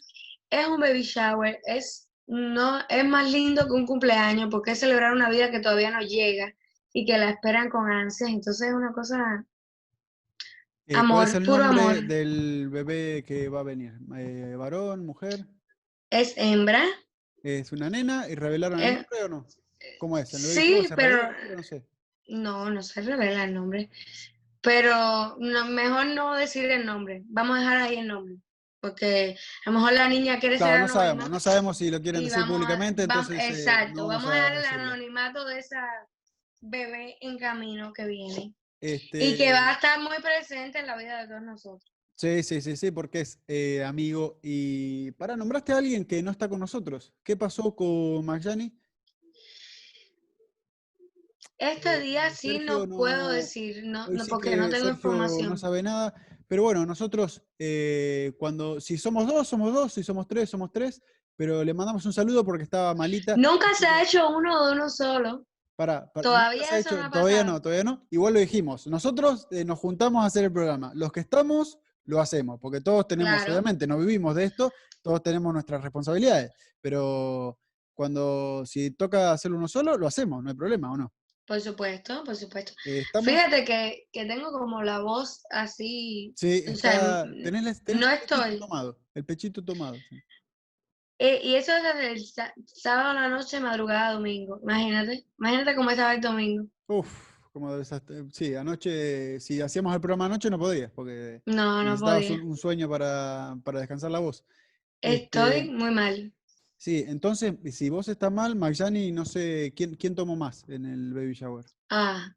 Es 0.49 0.67
un 0.67 0.79
baby 0.79 1.01
shower, 1.01 1.59
es, 1.65 2.07
no, 2.27 2.79
es 2.87 3.05
más 3.05 3.31
lindo 3.31 3.65
que 3.65 3.71
un 3.73 3.87
cumpleaños 3.87 4.49
porque 4.51 4.71
es 4.71 4.79
celebrar 4.79 5.13
una 5.13 5.29
vida 5.29 5.49
que 5.49 5.59
todavía 5.59 5.89
no 5.89 6.01
llega 6.01 6.53
y 6.93 7.05
que 7.05 7.17
la 7.17 7.31
esperan 7.31 7.69
con 7.69 7.89
ansias. 7.89 8.29
Entonces 8.29 8.67
es 8.67 8.73
una 8.73 8.93
cosa, 8.93 9.45
Eh, 10.85 10.95
Amor, 10.95 11.19
¿Cuál 11.19 11.27
es 11.29 11.35
el 11.35 11.45
puro 11.45 11.63
nombre 11.65 11.81
amor. 11.83 12.03
del 12.07 12.69
bebé 12.69 13.23
que 13.25 13.47
va 13.49 13.61
a 13.61 13.63
venir? 13.63 13.93
Eh, 14.17 14.55
¿Varón, 14.57 15.05
mujer? 15.05 15.45
es 16.09 16.33
hembra. 16.37 16.83
¿Es 17.41 17.71
una 17.71 17.89
nena? 17.89 18.27
¿Y 18.29 18.35
revelaron 18.35 18.79
el 18.79 18.85
Eh, 18.85 18.95
nombre 18.95 19.23
o 19.23 19.29
no? 19.29 19.47
¿Cómo 19.99 20.17
es? 20.17 20.33
¿En 20.33 20.41
el 20.41 20.55
baby 20.55 20.87
sí, 20.87 20.93
pero-? 20.95 21.29
No 21.57 21.63
sé. 21.63 21.83
No, 22.27 22.69
no 22.69 22.81
se 22.83 23.01
revela 23.01 23.43
el 23.43 23.53
nombre. 23.53 23.89
Pero 24.61 25.35
no, 25.39 25.65
mejor 25.65 26.07
no 26.07 26.35
decir 26.35 26.69
el 26.71 26.85
nombre. 26.85 27.23
Vamos 27.25 27.57
a 27.57 27.59
dejar 27.61 27.77
ahí 27.77 27.97
el 27.97 28.07
nombre. 28.07 28.37
Porque 28.79 29.37
a 29.65 29.69
lo 29.69 29.79
mejor 29.79 29.93
la 29.93 30.09
niña 30.09 30.39
quiere 30.39 30.57
ser 30.57 30.67
Claro, 30.67 30.87
no 30.87 30.93
sabemos, 30.93 31.29
no 31.29 31.39
sabemos 31.39 31.77
si 31.77 31.89
lo 31.89 32.01
quieren 32.01 32.21
y 32.21 32.25
decir 32.25 32.43
a- 32.43 32.47
públicamente, 32.47 33.03
eh, 33.03 33.07
exacto, 33.49 33.93
no 34.01 34.07
vamos 34.07 34.29
a 34.29 34.33
dejar 34.35 34.53
el 34.53 34.61
decirlo. 34.61 34.83
anonimato 34.83 35.45
de 35.45 35.59
esa 35.59 35.85
bebé 36.59 37.17
en 37.21 37.37
camino 37.37 37.93
que 37.93 38.05
viene. 38.05 38.53
Este, 38.81 39.23
Y 39.25 39.37
que 39.37 39.53
va 39.53 39.69
a 39.69 39.73
estar 39.73 39.99
muy 40.01 40.17
presente 40.21 40.79
en 40.79 40.87
la 40.87 40.97
vida 40.97 41.21
de 41.21 41.27
todos 41.29 41.41
nosotros. 41.43 41.89
Sí, 42.15 42.43
sí, 42.43 42.61
sí, 42.61 42.75
sí, 42.75 42.91
porque 42.91 43.21
es 43.21 43.39
eh, 43.47 43.83
amigo. 43.83 44.39
Y 44.43 45.11
para, 45.11 45.35
nombraste 45.37 45.71
a 45.73 45.77
alguien 45.77 46.05
que 46.05 46.21
no 46.21 46.31
está 46.31 46.47
con 46.49 46.59
nosotros. 46.59 47.13
¿Qué 47.23 47.35
pasó 47.37 47.75
con 47.75 48.25
Magyani? 48.25 48.77
Este 51.57 51.93
Eh, 51.95 51.99
día 51.99 52.29
sí 52.31 52.57
Sergio 52.57 52.85
no, 52.87 52.97
puedo 52.97 53.29
decir, 53.29 53.83
no, 53.85 54.07
porque 54.29 54.49
que 54.51 54.55
no 54.57 54.63
tengo 54.69 54.85
Sergio 54.85 54.91
información. 54.91 55.49
No 55.49 55.57
sabe 55.57 55.83
nada. 55.83 56.13
Pero 56.47 56.63
bueno, 56.63 56.85
nosotros, 56.85 57.41
eh, 57.57 58.33
cuando, 58.37 58.79
si 58.81 58.97
somos 58.97 59.27
dos, 59.27 59.47
somos 59.47 59.73
dos, 59.73 59.93
si 59.93 60.03
somos 60.03 60.27
tres, 60.27 60.49
somos 60.49 60.71
tres. 60.71 61.01
Pero 61.35 61.63
le 61.63 61.73
mandamos 61.73 62.05
un 62.05 62.13
saludo 62.13 62.45
porque 62.45 62.63
estaba 62.63 62.93
malita. 62.93 63.35
Nunca 63.37 63.73
se 63.73 63.87
ha 63.87 64.03
hecho 64.03 64.29
uno 64.29 64.67
de 64.67 64.73
uno 64.73 64.89
solo. 64.89 65.47
Para, 65.75 66.11
para- 66.11 66.23
Todavía 66.23 66.63
se 66.67 66.87
ha 66.89 67.01
no 67.03 67.09
todavía 67.09 67.43
no, 67.43 67.59
todavía 67.61 67.83
no. 67.83 68.05
Igual 68.11 68.33
lo 68.35 68.39
dijimos. 68.39 68.85
Nosotros 68.85 69.47
eh, 69.49 69.65
nos 69.65 69.79
juntamos 69.79 70.23
a 70.23 70.27
hacer 70.27 70.43
el 70.43 70.53
programa. 70.53 70.91
Los 70.93 71.11
que 71.11 71.21
estamos, 71.21 71.79
lo 72.05 72.21
hacemos, 72.21 72.59
porque 72.59 72.81
todos 72.81 73.07
tenemos, 73.07 73.33
Claro. 73.33 73.53
obviamente, 73.53 73.87
no 73.87 73.97
vivimos 73.97 74.35
de 74.35 74.43
esto, 74.43 74.71
todos 75.01 75.23
tenemos 75.23 75.51
nuestras 75.53 75.81
responsabilidades. 75.81 76.51
Pero 76.81 77.57
cuando, 77.95 78.63
si 78.65 78.91
toca 78.91 79.31
hacerlo 79.31 79.57
uno 79.57 79.67
solo, 79.67 79.97
lo 79.97 80.05
hacemos, 80.05 80.43
no 80.43 80.49
hay 80.51 80.55
problema, 80.55 80.91
¿o 80.91 80.97
no? 80.97 81.11
Por 81.45 81.59
supuesto, 81.59 82.23
por 82.23 82.35
supuesto. 82.35 82.71
Eh, 82.85 82.99
estamos, 82.99 83.25
Fíjate 83.29 83.65
que, 83.65 84.07
que 84.11 84.25
tengo 84.25 84.51
como 84.51 84.81
la 84.81 84.99
voz 85.01 85.43
así. 85.49 86.33
sí, 86.37 86.63
o 86.71 86.75
sea, 86.75 87.23
tenés, 87.25 87.63
la- 87.63 87.73
tenés 87.83 88.01
no 88.01 88.09
el 88.11 88.17
pechito 88.19 88.35
estoy. 88.35 88.59
tomado, 88.59 88.99
el 89.13 89.25
pechito 89.25 89.63
tomado. 89.65 89.95
sí. 90.09 90.21
eh, 91.19 91.41
y 91.43 91.55
eso 91.55 91.73
es 91.75 91.83
desde 91.83 92.11
el 92.13 92.25
sábado 92.65 93.09
a 93.09 93.13
la 93.13 93.27
noche, 93.29 93.59
madrugada 93.59 94.09
a 94.09 94.13
domingo. 94.13 94.59
Imagínate. 94.63 95.25
Imagínate 95.37 95.75
cómo 95.75 95.89
estaba 95.91 96.13
el 96.15 96.21
domingo. 96.21 96.65
Uf, 96.87 97.31
como 97.51 97.75
desastre- 97.77 98.29
sí, 98.31 98.55
anoche, 98.55 99.39
si 99.39 99.59
hacíamos 99.61 99.93
el 99.93 100.01
programa 100.01 100.25
anoche 100.25 100.49
no 100.49 100.57
podías, 100.57 100.91
porque 100.91 101.41
No, 101.45 101.83
no 101.83 101.91
necesitabas 101.91 102.25
podía. 102.25 102.41
un, 102.41 102.49
un 102.51 102.57
sueño 102.57 102.89
para, 102.89 103.57
para 103.63 103.79
descansar 103.79 104.11
la 104.11 104.19
voz. 104.19 104.45
Estoy 105.01 105.51
Este, 105.57 105.71
muy 105.71 105.91
mal. 105.91 106.33
Sí, 106.83 107.05
entonces, 107.07 107.53
si 107.71 107.89
vos 107.89 108.09
estás 108.09 108.29
mal, 108.29 108.57
Magyani, 108.57 109.09
no 109.13 109.23
sé, 109.23 109.71
¿quién, 109.73 109.95
quién 109.95 110.15
tomó 110.15 110.35
más 110.35 110.65
en 110.67 110.83
el 110.85 111.13
baby 111.13 111.31
shower? 111.31 111.63
Ah. 111.89 112.35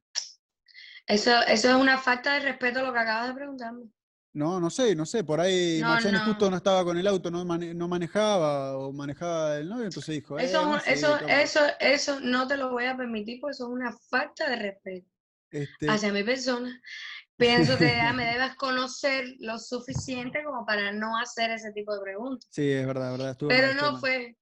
Eso, 1.04 1.32
eso 1.48 1.70
es 1.70 1.74
una 1.74 1.98
falta 1.98 2.34
de 2.34 2.40
respeto 2.40 2.80
lo 2.84 2.92
que 2.92 2.98
acabas 3.00 3.26
de 3.26 3.34
preguntarme. 3.34 3.86
No, 4.34 4.60
no 4.60 4.70
sé, 4.70 4.94
no 4.94 5.04
sé, 5.04 5.24
por 5.24 5.40
ahí 5.40 5.80
No, 5.80 5.88
Magyani 5.88 6.18
justo 6.24 6.48
no. 6.48 6.58
estaba 6.58 6.84
con 6.84 6.96
el 6.96 7.08
auto, 7.08 7.28
no, 7.28 7.44
mane- 7.44 7.74
no 7.74 7.88
manejaba 7.88 8.78
o 8.78 8.92
manejaba 8.92 9.56
el 9.56 9.68
novio, 9.68 9.86
entonces 9.86 10.14
dijo, 10.14 10.38
eh, 10.38 10.44
Eso, 10.44 10.60
es 10.60 10.64
un- 10.64 10.70
no, 10.70 10.78
eso, 10.78 11.18
toma". 11.18 11.42
eso, 11.42 11.60
eso 11.80 12.20
no 12.20 12.46
te 12.46 12.56
lo 12.56 12.70
voy 12.70 12.84
a 12.84 12.96
permitir 12.96 13.40
porque 13.40 13.50
eso 13.56 13.64
es 13.66 13.72
una 13.72 13.90
falta 14.08 14.48
de 14.48 14.54
respeto 14.54 15.10
Este, 15.50 15.88
hacia 15.90 16.12
mi 16.12 16.22
persona. 16.22 16.80
Pienso 17.36 17.76
que 17.78 17.96
ya 17.96 18.12
me 18.14 18.24
debes 18.24 18.54
conocer 18.56 19.24
lo 19.40 19.58
suficiente 19.58 20.42
como 20.44 20.64
para 20.64 20.92
no 20.92 21.18
hacer 21.18 21.50
ese 21.50 21.72
tipo 21.72 21.94
de 21.94 22.00
preguntas. 22.00 22.48
sí, 22.50 22.70
es 22.72 22.86
verdad, 22.86 23.12
verdad, 23.12 23.30
estuvo 23.30 23.48
Pero 23.50 23.74
no, 23.74 23.98
fue, 23.98 24.36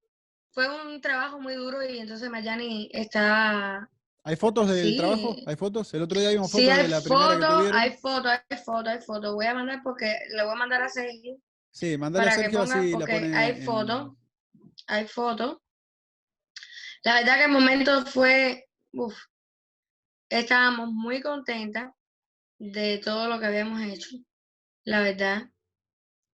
fue 0.52 0.68
un 0.86 1.00
trabajo 1.00 1.40
muy 1.40 1.54
duro 1.54 1.82
y 1.82 1.98
entonces 1.98 2.30
Mayani 2.30 2.88
está... 2.92 3.88
¿Hay 4.26 4.36
fotos 4.36 4.68
del 4.70 4.96
trabajo? 4.96 5.34
Sí. 5.34 5.44
¿Hay 5.46 5.56
fotos? 5.56 5.92
El 5.92 6.02
otro 6.02 6.18
día 6.18 6.30
vimos 6.30 6.50
Sí, 6.50 6.62
fotos 6.62 6.76
de 6.76 6.82
hay 6.82 6.88
la 6.88 7.00
primera 7.02 7.28
que 7.36 7.44
tuvieron. 7.44 7.78
hay 7.78 7.90
fotos, 7.98 8.32
hay 8.48 8.58
fotos, 8.58 8.88
hay 8.88 9.00
fotos. 9.02 9.34
Voy 9.34 9.46
a 9.46 9.54
mandar 9.54 9.80
porque 9.82 10.16
le 10.34 10.44
voy 10.44 10.52
a 10.52 10.56
mandar 10.56 10.82
a 10.82 10.88
Sergio 10.88 11.36
Sí, 11.70 11.98
mandale 11.98 12.28
a 12.28 12.30
para 12.30 12.36
que 12.36 12.42
Sergio 12.42 12.60
ponga, 12.60 12.78
así 12.78 12.92
la 12.92 12.98
porque 13.00 13.12
pone 13.12 13.36
hay 13.36 13.50
en- 13.52 13.62
fotos, 13.64 14.12
hay 14.86 15.06
fotos. 15.08 15.58
La 17.02 17.14
verdad 17.16 17.36
que 17.36 17.44
el 17.44 17.50
momento 17.50 18.06
fue, 18.06 18.64
uf, 18.92 19.14
estábamos 20.30 20.90
muy 20.90 21.20
contentas 21.20 21.92
de 22.72 22.98
todo 22.98 23.28
lo 23.28 23.38
que 23.38 23.46
habíamos 23.46 23.80
hecho, 23.82 24.16
la 24.84 25.00
verdad. 25.00 25.50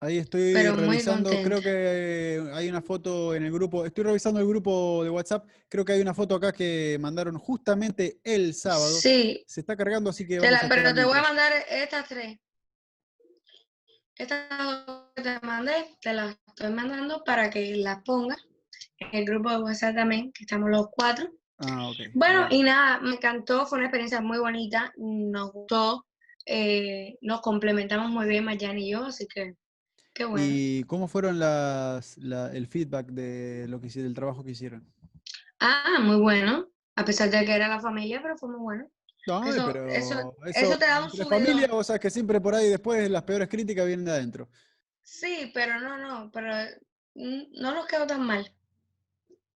Ahí 0.02 0.16
estoy 0.16 0.54
Pero 0.54 0.76
revisando, 0.76 1.30
creo 1.42 1.60
que 1.60 2.42
hay 2.54 2.68
una 2.68 2.80
foto 2.80 3.34
en 3.34 3.44
el 3.44 3.52
grupo, 3.52 3.84
estoy 3.84 4.04
revisando 4.04 4.40
el 4.40 4.46
grupo 4.46 5.04
de 5.04 5.10
WhatsApp, 5.10 5.46
creo 5.68 5.84
que 5.84 5.92
hay 5.92 6.00
una 6.00 6.14
foto 6.14 6.34
acá 6.34 6.52
que 6.52 6.96
mandaron 7.00 7.37
justamente 7.37 8.18
el 8.25 8.54
sábado. 8.54 8.92
Sí, 8.92 9.44
Se 9.46 9.60
está 9.60 9.76
cargando, 9.76 10.08
así 10.08 10.26
que 10.26 10.38
vamos 10.38 10.52
la- 10.52 10.66
a 10.66 10.68
pero 10.68 10.94
te 10.94 11.04
voy 11.04 11.18
a 11.18 11.22
mandar 11.22 11.52
estas 11.68 12.08
tres. 12.08 12.38
Estas 14.16 14.49
dos 14.58 15.10
que 15.16 15.22
te 15.22 15.40
mandé, 15.40 15.96
te 16.00 16.12
las 16.12 16.37
estoy 16.46 16.70
mandando 16.72 17.22
para 17.25 17.50
que 17.50 17.76
las 17.76 18.02
pongas 18.02 18.38
en 18.99 19.08
el 19.12 19.25
grupo 19.25 19.50
de 19.50 19.58
WhatsApp 19.58 19.96
también, 19.96 20.32
que 20.32 20.44
estamos 20.44 20.70
los 20.70 20.88
cuatro. 20.90 21.30
Ah, 21.58 21.88
ok. 21.90 21.96
Bueno, 22.14 22.46
y 22.50 22.62
nada, 22.62 23.00
me 23.00 23.14
encantó, 23.16 23.66
fue 23.66 23.78
una 23.78 23.87
experiencia 23.88 24.20
muy 24.22 24.38
bonita, 24.38 24.92
nos 24.96 25.52
gustó, 25.52 26.06
eh, 26.52 27.16
nos 27.23 27.40
complementamos 27.40 28.11
muy 28.11 28.26
bien 28.26 28.45
Mayani 28.45 28.87
y 28.88 28.92
yo, 28.92 29.04
así 29.04 29.26
que 29.26 29.54
Qué 30.12 30.25
bueno. 30.25 30.47
¿Y 30.49 30.83
cómo 30.85 31.07
fueron 31.07 31.38
las, 31.38 32.19
la- 32.19 32.52
el 32.52 32.66
feedback 32.66 33.07
de 33.12 33.66
lo 33.69 33.80
que 33.80 33.87
hici- 33.87 34.02
del 34.02 34.12
trabajo 34.14 34.42
que 34.45 34.50
hicieron? 34.50 34.92
Ah, 35.61 35.99
muy 36.02 36.16
bueno. 36.16 36.69
A 36.97 37.04
pesar 37.04 37.30
de 37.30 37.45
que 37.47 37.54
era 37.54 37.69
la 37.69 37.80
familia, 37.80 38.21
pero 38.21 38.37
fue 38.37 38.49
muy 38.50 38.59
bueno. 38.61 38.90
Ay, 39.28 39.50
Eso- 39.50 39.64
pero 39.66 39.87
eso- 39.88 40.37
eso 40.45 40.78
te 40.78 40.87
da 40.87 41.04
un 41.04 41.11
subidón. 41.11 41.28
familia, 41.28 41.69
vos 41.69 41.87
sabés 41.87 42.00
que 42.00 42.11
siempre 42.11 42.40
por 42.40 42.54
ahí 42.54 42.69
después 42.69 43.09
las 43.09 43.23
peores 43.23 43.49
críticas 43.49 43.87
vienen 43.87 44.04
de 44.04 44.11
adentro. 44.11 44.49
Sí, 45.02 45.50
pero 45.54 45.78
no, 45.80 45.97
no, 45.99 46.30
pero 46.33 46.52
mm, 47.14 47.42
no 47.61 47.73
nos 47.75 47.87
quedó 47.87 48.07
tan 48.07 48.23
mal. 48.23 48.52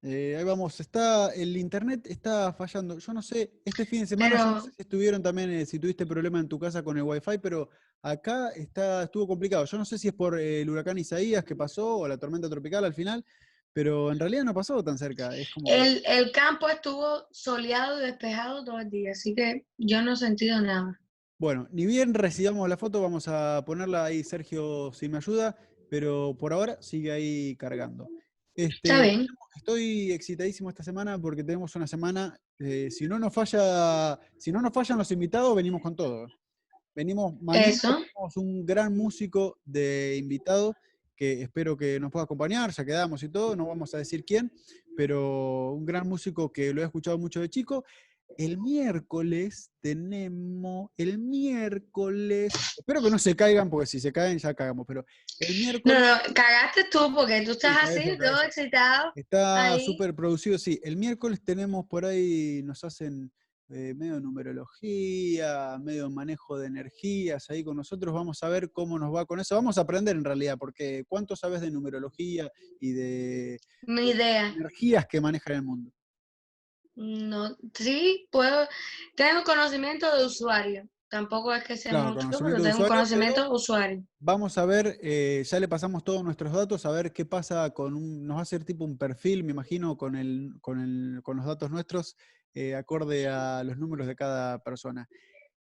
Eh, 0.07 0.37
ahí 0.37 0.45
vamos, 0.45 0.79
está, 0.81 1.33
el 1.33 1.57
internet 1.57 2.07
está 2.07 2.53
fallando. 2.53 2.99
Yo 2.99 3.13
no 3.15 3.23
sé, 3.23 3.63
este 3.65 3.87
fin 3.87 4.01
de 4.01 4.07
semana, 4.07 4.45
no 4.45 4.61
sé 4.61 4.71
si 4.73 4.83
estuvieron 4.83 5.23
también, 5.23 5.51
eh, 5.51 5.65
si 5.65 5.79
tuviste 5.79 6.05
problema 6.05 6.39
en 6.39 6.47
tu 6.47 6.59
casa 6.59 6.83
con 6.83 6.99
el 6.99 7.05
wifi, 7.05 7.39
pero 7.39 7.71
acá 8.03 8.51
está, 8.51 9.05
estuvo 9.05 9.27
complicado. 9.27 9.65
Yo 9.65 9.79
no 9.79 9.85
sé 9.87 9.97
si 9.97 10.09
es 10.09 10.15
por 10.15 10.39
eh, 10.39 10.61
el 10.61 10.69
huracán 10.69 10.99
Isaías 10.99 11.43
que 11.43 11.57
pasó 11.57 11.97
o 11.97 12.07
la 12.07 12.19
tormenta 12.19 12.51
tropical 12.51 12.85
al 12.85 12.93
final, 12.93 13.25
pero 13.73 14.13
en 14.13 14.19
realidad 14.19 14.45
no 14.45 14.53
pasó 14.53 14.85
tan 14.85 14.99
cerca. 14.99 15.35
Es 15.35 15.51
como, 15.55 15.71
El, 15.71 16.03
el 16.07 16.31
campo 16.33 16.69
estuvo 16.69 17.27
soleado 17.31 17.99
y 17.99 18.05
despejado 18.05 18.63
todo 18.63 18.81
el 18.81 18.91
día, 18.91 19.13
así 19.13 19.35
que 19.35 19.65
yo 19.79 20.03
no 20.03 20.13
he 20.13 20.17
sentido 20.17 20.61
nada. 20.61 21.01
bueno, 21.39 21.67
ni 21.73 21.87
bien 21.87 22.13
recibamos 22.13 22.69
la 22.69 22.77
foto, 22.77 23.01
vamos 23.01 23.27
a 23.27 23.65
ponerla 23.65 24.05
ahí, 24.05 24.23
Sergio, 24.23 24.93
si 24.93 25.09
me 25.09 25.17
ayuda, 25.17 25.57
pero 25.89 26.37
por 26.39 26.53
ahora 26.53 26.77
sigue 26.83 27.11
ahí 27.11 27.57
cargando. 27.57 28.07
Este. 28.55 29.27
Estoy 29.57 30.13
excitadísimo 30.13 30.69
esta 30.69 30.83
semana 30.83 31.19
porque 31.19 31.43
tenemos 31.43 31.75
una 31.75 31.87
semana, 31.87 32.39
eh, 32.59 32.91
si 32.91 33.07
no 33.07 33.19
nos 33.19 33.33
falla, 33.33 34.19
si 34.37 34.53
no 34.53 34.61
nos 34.61 34.73
fallan 34.73 34.99
los 34.99 35.11
invitados, 35.11 35.55
venimos 35.57 35.81
con 35.83 35.97
todo. 35.97 36.27
Venimos 36.95 37.35
tenemos 37.41 38.37
un 38.37 38.65
gran 38.65 38.97
músico 38.97 39.59
de 39.65 40.17
invitado 40.17 40.75
que 41.17 41.43
espero 41.43 41.77
que 41.77 41.99
nos 41.99 42.11
pueda 42.11 42.25
acompañar, 42.25 42.71
ya 42.73 42.85
quedamos 42.85 43.23
y 43.23 43.29
todo, 43.29 43.57
no 43.57 43.67
vamos 43.67 43.95
a 43.95 43.99
decir 43.99 44.25
quién, 44.25 44.53
pero 44.97 45.73
un 45.73 45.85
gran 45.85 46.09
músico 46.09 46.53
que 46.53 46.73
lo 46.73 46.83
he 46.83 46.85
escuchado 46.85 47.19
mucho 47.19 47.41
de 47.41 47.49
chico. 47.49 47.85
El 48.39 48.59
miércoles 48.59 49.71
tenemos, 49.81 50.91
el 50.97 51.19
miércoles, 51.19 52.53
espero 52.77 53.03
que 53.03 53.11
no 53.11 53.19
se 53.19 53.37
caigan, 53.37 53.71
porque 53.71 53.87
si 53.87 54.01
se 54.01 54.13
caen 54.13 54.39
ya 54.39 54.55
cagamos, 54.55 54.87
pero 54.87 55.05
el 55.41 55.55
No, 55.55 55.61
miércoles 55.61 55.99
no, 56.01 56.35
cagaste 56.35 56.85
tú 56.91 57.13
porque 57.15 57.43
tú 57.43 57.53
estás 57.53 57.77
así, 57.85 58.17
todo 58.19 58.43
excitado. 58.43 59.13
Está 59.15 59.79
súper 59.81 60.15
producido, 60.15 60.59
sí. 60.59 60.81
El 60.83 60.97
miércoles 60.97 61.43
tenemos 61.45 61.87
por 61.87 62.05
ahí, 62.05 62.63
nos 62.65 62.83
hacen 62.85 63.33
eh, 63.71 63.95
medio 63.95 64.21
numerología, 64.21 65.79
medio 65.83 66.11
manejo 66.11 66.59
de 66.59 66.67
energías 66.67 67.49
ahí 67.51 67.65
con 67.65 67.77
nosotros. 67.77 68.13
Vamos 68.13 68.43
a 68.43 68.49
ver 68.49 68.71
cómo 68.71 68.99
nos 68.99 69.15
va 69.15 69.25
con 69.25 69.41
eso. 69.41 69.55
Vamos 69.55 69.79
a 69.79 69.83
aprender 69.83 70.17
en 70.17 70.25
realidad, 70.25 70.57
porque 70.59 71.05
¿cuánto 71.09 71.35
sabes 71.35 71.61
de 71.61 71.71
numerología 71.71 72.51
y 72.79 72.93
de 72.93 73.59
idea. 73.87 74.49
energías 74.49 75.07
que 75.07 75.21
manejan 75.21 75.57
el 75.57 75.63
mundo? 75.63 75.91
No, 76.97 77.57
sí, 77.75 78.29
puedo, 78.31 78.69
tengo 79.17 79.43
conocimiento 79.43 80.17
de 80.17 80.25
usuario. 80.25 80.89
Tampoco 81.11 81.55
es 81.55 81.63
que 81.65 81.77
sea 81.77 81.93
Claro, 81.93 82.15
mucho, 82.15 82.39
pero 82.39 82.57
tengo 82.57 82.69
usuario, 82.71 82.89
conocimiento 82.89 83.43
de 83.43 83.49
usuario. 83.49 84.05
Vamos 84.19 84.59
a 84.59 84.65
ver, 84.65 84.99
eh, 85.01 85.45
ya 85.47 85.61
le 85.61 85.69
pasamos 85.69 86.03
todos 86.03 86.25
nuestros 86.25 86.53
datos, 86.53 86.85
a 86.87 86.91
ver 86.91 87.13
qué 87.13 87.25
pasa 87.25 87.71
con 87.71 87.95
un, 87.95 88.27
nos 88.27 88.37
va 88.37 88.41
a 88.41 88.43
hacer 88.43 88.65
tipo 88.65 88.85
un 88.85 88.99
perfil, 88.99 89.45
me 89.45 89.53
imagino, 89.53 89.97
con, 89.97 90.17
el, 90.17 90.55
con, 90.61 90.81
el, 90.81 91.21
con 91.23 91.37
los 91.37 91.47
datos 91.47 91.71
nuestros, 91.71 92.17
eh, 92.53 92.75
acorde 92.75 93.29
a 93.29 93.63
los 93.63 93.77
números 93.79 94.07
de 94.07 94.17
cada 94.17 94.59
persona. 94.59 95.09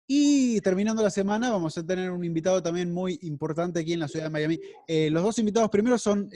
Y 0.07 0.59
terminando 0.61 1.03
la 1.03 1.09
semana, 1.09 1.49
vamos 1.49 1.77
a 1.77 1.85
tener 1.85 2.11
un 2.11 2.23
invitado 2.23 2.61
también 2.61 2.93
muy 2.93 3.19
importante 3.23 3.79
aquí 3.79 3.93
en 3.93 4.01
la 4.01 4.07
ciudad 4.07 4.25
de 4.25 4.31
Miami. 4.31 4.59
Eh, 4.87 5.09
los 5.09 5.23
dos 5.23 5.37
invitados 5.39 5.69
primeros 5.69 6.01
son 6.01 6.29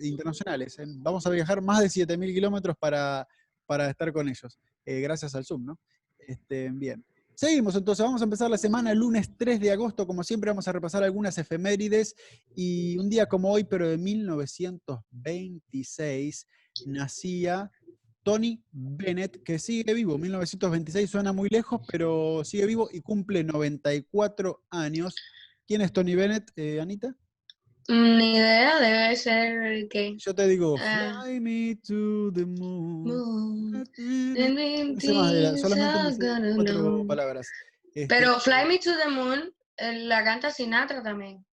internacionales. 0.00 0.76
Vamos 0.98 1.26
a 1.26 1.30
viajar 1.30 1.62
más 1.62 1.80
de 1.80 1.86
7.000 1.88 2.34
kilómetros 2.34 2.76
para, 2.78 3.26
para 3.66 3.90
estar 3.90 4.12
con 4.12 4.28
ellos, 4.28 4.60
eh, 4.84 5.00
gracias 5.00 5.34
al 5.34 5.44
Zoom, 5.44 5.64
¿no? 5.64 5.80
Este, 6.18 6.70
bien. 6.72 7.04
Seguimos, 7.34 7.74
entonces 7.74 8.04
vamos 8.04 8.20
a 8.20 8.24
empezar 8.24 8.50
la 8.50 8.58
semana 8.58 8.92
el 8.92 8.98
lunes 8.98 9.30
3 9.36 9.58
de 9.58 9.72
agosto. 9.72 10.06
Como 10.06 10.22
siempre, 10.22 10.50
vamos 10.50 10.68
a 10.68 10.72
repasar 10.72 11.02
algunas 11.02 11.38
efemérides. 11.38 12.14
Y 12.54 12.98
un 12.98 13.08
día 13.08 13.26
como 13.26 13.50
hoy, 13.50 13.64
pero 13.64 13.88
de 13.88 13.96
1926, 13.98 16.46
nacía 16.86 17.72
Tony 18.22 18.62
Bennett, 18.70 19.42
que 19.42 19.58
sigue 19.58 19.94
vivo. 19.94 20.18
1926 20.18 21.10
suena 21.10 21.32
muy 21.32 21.48
lejos, 21.48 21.80
pero 21.90 22.44
sigue 22.44 22.66
vivo 22.66 22.88
y 22.92 23.00
cumple 23.00 23.42
94 23.44 24.62
años. 24.70 25.14
¿Quién 25.66 25.80
es 25.80 25.92
Tony 25.92 26.14
Bennett, 26.14 26.50
eh, 26.56 26.80
Anita? 26.80 27.16
Ni 27.88 28.36
idea, 28.36 28.78
debe 28.78 29.16
ser 29.16 29.88
que. 29.88 30.16
Yo 30.18 30.34
te 30.34 30.46
digo, 30.46 30.76
Ah. 30.80 31.22
fly 31.24 31.40
me 31.40 31.76
to 31.86 32.32
the 32.32 32.46
moon. 32.46 33.04
Moon, 33.04 33.84
más, 35.14 35.32
era- 35.32 35.50
things 35.50 35.60
solamente 35.62 36.54
cuatro 36.54 37.06
palabras. 37.06 37.48
Este, 37.94 38.06
Pero 38.06 38.40
Fly 38.40 38.64
Me 38.68 38.78
to 38.78 38.90
the 38.96 39.10
Moon 39.10 39.52
la 40.06 40.24
canta 40.24 40.50
Sinatra 40.50 41.02
también. 41.02 41.44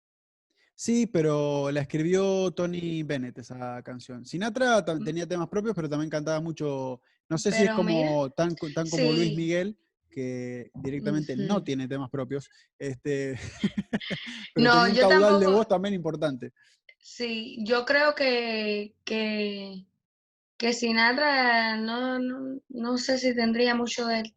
Sí, 0.76 1.06
pero 1.08 1.70
la 1.72 1.82
escribió 1.82 2.52
Tony 2.52 3.04
Bennett 3.04 3.40
esa 3.40 3.82
canción. 3.84 4.26
Sinatra 4.26 4.82
Mm. 4.82 5.04
tenía 5.04 5.28
temas 5.28 5.50
propios, 5.50 5.76
pero 5.76 5.90
también 5.90 6.10
cantaba 6.10 6.40
mucho. 6.40 7.02
No 7.28 7.38
sé 7.38 7.52
si 7.52 7.58
es 7.58 7.62
mira, 7.64 7.76
como 7.76 8.30
tan, 8.30 8.56
tan 8.74 8.90
como 8.90 9.12
Luis. 9.12 9.36
Miguel, 9.36 9.78
que 10.10 10.72
directamente 10.76 11.36
no 11.36 11.64
tiene 11.64 11.88
temas 11.88 12.10
propios. 12.10 12.50
Este, 12.78 13.38
pero 14.54 14.66
No, 14.66 14.72
tenía 14.72 14.90
un 14.90 14.96
yo 14.96 15.02
caudal 15.10 15.40
de 15.40 15.48
voz 15.48 15.68
también 15.68 15.94
importante. 15.94 16.52
Sí, 16.98 17.58
yo 17.64 17.86
creo 17.86 18.14
que, 18.16 18.96
que, 19.06 19.86
que 20.58 20.74
Sinatra 20.74 21.78
no, 21.78 22.20
no, 22.20 22.60
no 22.70 22.98
sé 22.98 23.18
si 23.18 23.34
tendría 23.36 23.74
mucho 23.76 24.06
de 24.08 24.20
él. 24.22 24.36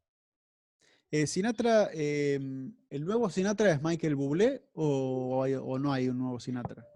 Eh, 1.10 1.26
Sinatra, 1.26 1.90
em, 1.92 2.72
¿el 2.88 3.04
nuevo 3.04 3.28
Sinatra 3.28 3.72
es 3.72 3.82
Michael 3.82 4.14
Bublé 4.14 4.62
o, 4.72 5.42
hay- 5.42 5.54
o 5.54 5.78
no 5.78 5.92
hay 5.92 6.08
un 6.08 6.18
nuevo 6.18 6.40
Sinatra? 6.40 6.86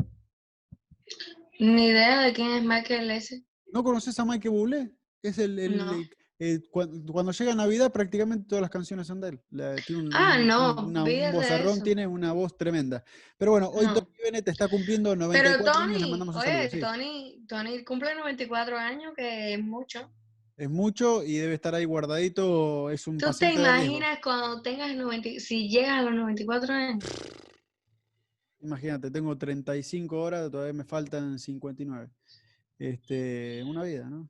Ni 1.59 1.87
idea 1.89 2.23
de 2.23 2.33
quién 2.33 2.51
es 2.53 2.63
Michael 2.65 3.11
ese. 3.11 3.45
¿No 3.73 3.83
conoces 3.83 4.19
a 4.19 4.25
Michael 4.25 4.53
Bublé? 4.55 4.91
Es 5.23 5.39
el, 5.39 5.59
el- 5.59 5.77
No. 5.79 5.93
el- 5.93 6.09
eh, 6.39 6.61
cuan- 6.71 7.07
cuando, 7.07 7.33
llega 7.33 7.55
Navidad 7.55 7.91
prácticamente 7.93 8.47
todas 8.49 8.61
las 8.63 8.71
canciones 8.71 9.07
son 9.07 9.21
de 9.21 9.29
él. 9.31 9.41
La- 9.51 9.77
tiene 9.77 10.03
un, 10.03 10.11
Ah, 10.15 10.39
no, 10.39 10.75
un- 10.75 10.85
una- 10.87 11.03
un 11.03 11.07
eso. 11.75 11.83
tiene 11.85 12.07
una 12.07 12.33
voz 12.33 12.57
tremenda. 12.59 13.03
Pero 13.39 13.53
bueno, 13.53 13.69
hoy 13.71 13.87
No. 13.87 13.95
Tony 13.95 14.07
Bennett 14.23 14.49
está 14.49 14.69
cumpliendo 14.69 15.11
Pero 15.11 15.21
94 15.27 15.73
años, 15.81 15.93
le 15.95 15.99
Tony, 16.01 16.11
mandamos 16.11 16.35
un 16.37 16.41
oye, 16.43 16.71
sí. 16.71 16.81
Tony, 16.81 17.45
Tony 17.49 17.85
cumple 17.85 18.15
94 18.15 18.77
años, 18.79 19.13
que 19.17 19.55
es 19.55 19.63
mucho. 19.65 20.11
Es 20.59 20.71
mucho 20.71 21.23
y 21.23 21.35
debe 21.37 21.55
estar 21.55 21.75
ahí 21.75 21.85
guardadito, 21.85 22.91
es 22.91 23.07
un 23.07 23.19
¿Tú 23.19 23.31
te 23.39 23.53
imaginas 23.53 24.19
cuando 24.23 24.63
tengas 24.63 24.95
90, 24.97 25.29
si 25.39 25.69
llegas 25.69 25.99
a 25.99 26.03
los 26.03 26.15
94 26.15 26.73
años? 26.73 27.05
Imagínate, 28.61 29.11
tengo 29.11 29.37
35 29.37 30.21
horas, 30.21 30.51
todavía 30.51 30.73
me 30.73 30.85
faltan 30.85 31.39
59. 31.39 32.09
Este, 32.79 33.63
una 33.65 33.83
vida, 33.85 34.09
¿no? 34.09 34.29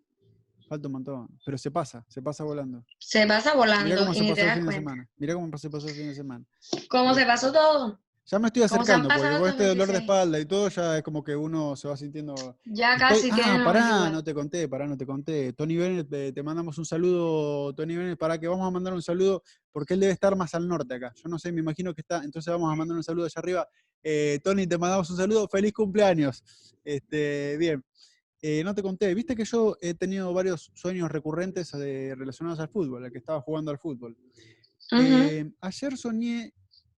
Falta 0.68 0.88
un 0.88 0.92
montón. 0.92 1.28
Pero 1.44 1.56
se 1.58 1.70
pasa, 1.70 2.04
se 2.08 2.20
pasa 2.20 2.42
volando. 2.44 2.84
Se 2.98 3.26
pasa 3.26 3.50
Mirá 3.54 3.56
volando 3.56 3.96
cómo 3.98 4.12
y 4.12 4.16
se 4.16 4.24
pasó 4.34 4.42
el 4.42 4.52
fin 4.54 4.66
de 4.66 4.72
semana. 4.74 5.08
Mirá 5.16 5.34
cómo 5.34 5.58
se 5.58 5.70
pasó 5.70 5.88
el 5.88 5.94
fin 5.94 6.08
de 6.08 6.14
semana. 6.14 6.44
¿Cómo 6.88 7.14
se 7.14 7.24
pasó 7.24 7.52
todo? 7.52 8.00
Ya 8.28 8.40
me 8.40 8.48
estoy 8.48 8.62
¿Cómo 8.66 8.82
acercando, 8.82 9.08
porque 9.08 9.38
con 9.38 9.48
este 9.50 9.62
dolor 9.68 9.86
de 9.86 9.92
26? 9.92 10.00
espalda 10.00 10.40
y 10.40 10.46
todo, 10.46 10.68
ya 10.68 10.96
es 10.98 11.04
como 11.04 11.22
que 11.22 11.36
uno 11.36 11.76
se 11.76 11.86
va 11.86 11.96
sintiendo. 11.96 12.34
Ya 12.64 12.94
Estoy- 12.94 13.08
casi 13.08 13.30
ah, 13.30 13.34
tienes 13.36 13.62
pará, 13.64 13.80
94. 13.82 14.12
no 14.12 14.24
te 14.24 14.34
conté, 14.34 14.68
pará, 14.68 14.86
no 14.88 14.96
te 14.96 15.06
conté. 15.06 15.52
Tony 15.52 15.76
Bennett, 15.76 16.12
eh, 16.12 16.32
te 16.32 16.42
mandamos 16.42 16.76
un 16.78 16.84
saludo, 16.84 17.72
Tony 17.76 17.94
Bennett, 17.94 18.18
para 18.18 18.36
que 18.40 18.48
vamos 18.48 18.66
a 18.66 18.70
mandar 18.72 18.94
un 18.94 19.02
saludo, 19.02 19.44
porque 19.70 19.94
él 19.94 20.00
debe 20.00 20.12
estar 20.12 20.34
más 20.34 20.52
al 20.56 20.66
norte 20.66 20.92
acá. 20.94 21.12
Yo 21.22 21.28
no 21.28 21.38
sé, 21.38 21.52
me 21.52 21.60
imagino 21.60 21.94
que 21.94 22.00
está, 22.00 22.24
entonces 22.24 22.52
vamos 22.52 22.72
a 22.72 22.74
mandar 22.74 22.96
un 22.96 23.04
saludo 23.04 23.26
allá 23.26 23.34
arriba. 23.36 23.68
Eh, 24.02 24.40
Tony, 24.42 24.66
te 24.66 24.76
mandamos 24.76 25.08
un 25.08 25.16
saludo, 25.18 25.46
feliz 25.46 25.72
cumpleaños. 25.72 26.42
Este, 26.84 27.56
bien. 27.58 27.84
Eh, 28.42 28.62
no 28.64 28.74
te 28.74 28.82
conté, 28.82 29.14
viste 29.14 29.34
que 29.34 29.44
yo 29.44 29.76
he 29.80 29.94
tenido 29.94 30.32
varios 30.32 30.70
sueños 30.74 31.10
recurrentes 31.10 31.72
eh, 31.74 32.14
relacionados 32.16 32.60
al 32.60 32.68
fútbol, 32.68 33.04
al 33.04 33.12
que 33.12 33.18
estaba 33.18 33.40
jugando 33.40 33.70
al 33.70 33.78
fútbol. 33.78 34.16
Ujú. 34.92 35.02
Eh, 35.02 35.50
ayer 35.60 35.96
soñé 35.96 36.52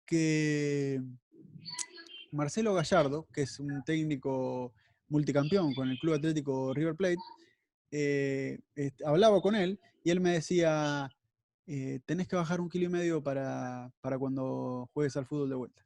que 0.05 1.03
Marcelo 2.33 2.75
Gallardo, 2.75 3.27
que 3.33 3.43
es 3.43 3.61
un 3.61 3.83
técnico 3.85 4.73
multicampeón 5.09 5.75
con 5.75 5.91
el 5.91 5.99
Club 5.99 6.15
Atlético 6.15 6.73
River 6.75 6.97
Plate, 6.97 7.19
eh, 7.91 8.59
hablaba 9.05 9.41
con 9.41 9.55
él 9.55 9.79
y 10.03 10.11
él 10.11 10.21
me 10.21 10.33
decía, 10.33 11.11
eh, 11.67 12.01
tenés 12.07 12.29
que 12.29 12.37
bajar 12.37 12.61
un 12.61 12.69
kilo 12.69 12.87
y 12.87 12.89
medio 12.89 13.23
para, 13.23 13.93
para 14.01 14.19
cuando 14.19 14.89
juegues 14.95 15.17
al 15.17 15.27
fútbol 15.27 15.49
de 15.49 15.55
vuelta. 15.57 15.83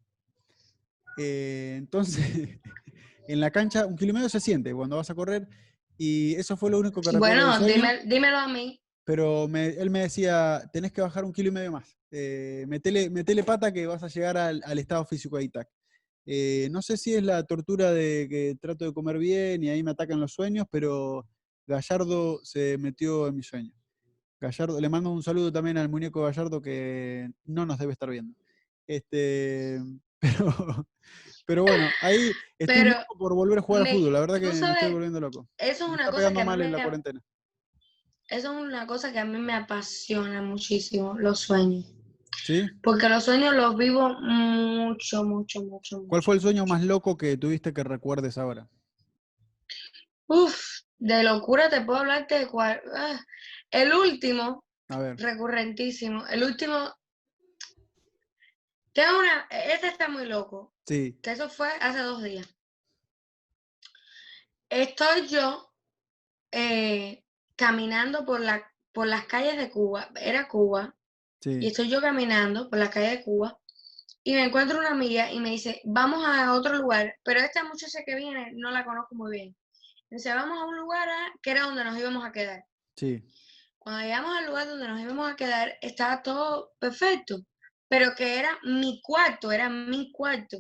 Eh, 1.17 1.77
entonces, 1.79 2.25
en 3.33 3.41
la 3.41 3.51
cancha, 3.51 3.87
un 3.87 3.97
kilo 3.97 4.11
y 4.11 4.15
medio 4.15 4.29
se 4.29 4.41
siente 4.41 4.75
cuando 4.75 4.97
vas 4.97 5.11
a 5.11 5.15
correr 5.15 5.49
y 5.99 6.35
eso 6.35 6.57
fue 6.57 6.71
lo 6.71 6.79
único 6.79 7.01
que 7.01 7.17
Bueno, 7.19 7.59
dime- 7.61 8.05
dímelo 8.07 8.39
a 8.39 8.49
mí. 8.49 8.81
Pero 9.05 9.49
me- 9.49 9.69
él 9.69 9.91
me 9.91 10.01
decía, 10.01 10.63
tenés 10.73 10.93
que 10.93 11.01
bajar 11.01 11.25
un 11.25 11.33
kilo 11.33 11.49
y 11.49 11.53
medio 11.53 11.73
más. 11.73 11.97
Eh, 12.11 12.65
metele, 12.69 13.11
metele 13.11 13.43
pata 13.45 13.73
que 13.73 13.87
vas 13.87 14.03
a 14.03 14.09
llegar 14.09 14.37
al, 14.37 14.63
al 14.65 14.79
estado 14.79 15.05
físico 15.05 15.37
de 15.37 15.45
ITAC. 15.45 15.69
Eh, 16.27 16.69
no 16.71 16.81
sé 16.83 16.97
si 16.97 17.15
es 17.15 17.23
la 17.23 17.43
tortura 17.45 17.93
de 17.93 18.27
que 18.31 18.57
trato 18.61 18.85
de 18.85 18.93
comer 18.93 19.19
bien 19.19 19.63
y 19.65 19.69
ahí 19.69 19.83
me 19.83 19.91
atacan 19.93 20.21
los 20.21 20.33
sueños, 20.33 20.67
pero 20.71 21.27
Gallardo 21.67 22.41
se 22.45 22.77
metió 22.79 23.27
en 23.29 23.37
mi 23.37 23.43
sueño. 23.43 23.73
Gallardo, 24.41 24.81
le 24.81 24.89
mando 24.89 25.11
un 25.11 25.23
saludo 25.23 25.53
también 25.53 25.77
al 25.79 25.89
muñeco 25.89 26.23
Gallardo 26.23 26.61
que 26.63 27.31
no 27.45 27.67
nos 27.67 27.79
debe 27.79 27.93
estar 27.93 28.09
viendo. 28.11 28.35
Este, 28.87 29.79
pero, 30.21 30.87
pero 31.51 31.65
bueno, 31.65 31.89
ahí 32.01 32.31
estoy 32.61 32.77
Pero 32.77 32.91
loco 32.91 33.19
por 33.19 33.35
volver 33.35 33.59
a 33.59 33.63
jugar 33.63 33.83
al 33.83 33.89
fútbol. 33.89 34.13
La 34.13 34.21
verdad 34.21 34.37
que 34.41 34.47
me 34.47 34.53
estoy 34.53 34.93
volviendo 34.93 35.19
loco. 35.19 35.49
Eso 35.59 35.73
es 35.85 35.89
Me 35.89 35.95
una 35.95 36.05
está 36.05 36.13
cosa 36.13 36.29
que 36.29 36.35
pegando 36.35 36.41
a 36.41 36.45
mí 36.45 36.47
mal 36.47 36.61
en 36.63 36.71
me, 36.71 36.77
la 36.77 36.83
cuarentena. 36.85 37.21
eso 38.29 38.53
es 38.53 38.65
una 38.67 38.87
cosa 38.87 39.13
que 39.13 39.19
a 39.19 39.25
mí 39.25 39.37
me 39.37 39.53
apasiona 39.53 40.43
muchísimo, 40.43 41.19
los 41.19 41.41
sueños. 41.41 41.93
¿Sí? 42.45 42.69
Porque 42.85 43.09
los 43.09 43.25
sueños 43.25 43.53
los 43.57 43.77
vivo 43.77 44.11
mucho, 44.21 45.25
mucho, 45.25 45.61
mucho, 45.65 46.05
¿Cuál 46.07 46.23
fue 46.23 46.37
el 46.37 46.41
sueño 46.41 46.67
más 46.67 46.85
loco 46.85 47.17
que 47.17 47.37
tuviste 47.37 47.73
que 47.75 47.83
recuerdes 47.83 48.39
ahora? 48.39 48.69
Uf, 50.29 50.57
de 50.99 51.25
locura 51.25 51.69
te 51.69 51.81
puedo 51.81 51.99
hablarte 51.99 52.39
de 52.39 52.47
cuál. 52.47 52.81
ah, 52.95 53.19
el 53.73 53.93
último, 53.93 54.63
A 54.89 54.99
ver, 55.01 55.17
recurrentísimo, 55.17 56.25
el 56.29 56.45
último. 56.45 56.95
Tengo 58.93 59.19
una. 59.19 59.47
Este 59.51 59.89
está 59.89 60.09
muy 60.09 60.27
loco. 60.27 60.73
Sí, 60.95 61.19
Que 61.23 61.33
eso 61.33 61.49
fue 61.49 61.69
hace 61.81 62.01
dos 62.01 62.23
días. 62.23 62.47
Estoy 64.69 65.29
yo 65.29 65.73
eh, 66.53 67.25
caminando 67.57 68.25
por 68.25 68.41
la, 68.41 68.71
por 68.93 69.07
las 69.07 69.27
calles 69.27 69.57
de 69.57 69.71
Cuba. 69.71 70.11
Era 70.17 70.49
Cuba. 70.49 70.95
Y 71.43 71.69
estoy 71.69 71.89
yo 71.89 72.01
caminando 72.03 72.69
por 72.69 72.79
la 72.79 72.91
calle 72.91 73.17
de 73.17 73.25
Cuba 73.25 73.59
y 74.23 74.35
me 74.35 74.45
encuentro 74.45 74.79
una 74.79 74.91
amiga 74.91 75.33
y 75.33 75.41
me 75.41 75.51
dice, 75.51 75.81
vamos 75.85 76.23
a 76.27 76.53
otro 76.53 76.75
lugar, 76.77 77.15
pero 77.23 77.41
esta 77.41 77.65
muchacha 77.65 78.01
que 78.05 78.15
viene 78.15 78.53
no 78.55 78.71
la 78.71 78.85
conozco 78.85 79.15
muy 79.15 79.33
bien. 79.33 79.57
Me 80.11 80.17
dice, 80.17 80.35
vamos 80.35 80.59
a 80.59 80.67
un 80.67 80.77
lugar 80.77 81.09
que 81.41 81.53
era 81.53 81.63
donde 81.63 81.85
nos 81.85 81.99
íbamos 81.99 82.25
a 82.25 82.33
quedar. 82.33 82.65
sí. 82.97 83.25
Cuando 83.79 84.03
llegamos 84.03 84.37
al 84.37 84.47
lugar 84.47 84.67
donde 84.67 84.87
nos 84.87 85.01
íbamos 85.01 85.31
a 85.33 85.37
quedar, 85.37 85.79
estaba 85.81 86.21
todo 86.23 86.75
perfecto, 86.79 87.39
pero 87.89 88.15
que 88.15 88.39
era 88.39 88.59
mi 88.63 89.01
cuarto, 89.03 89.51
era 89.51 89.71
mi 89.71 90.13
cuarto. 90.13 90.59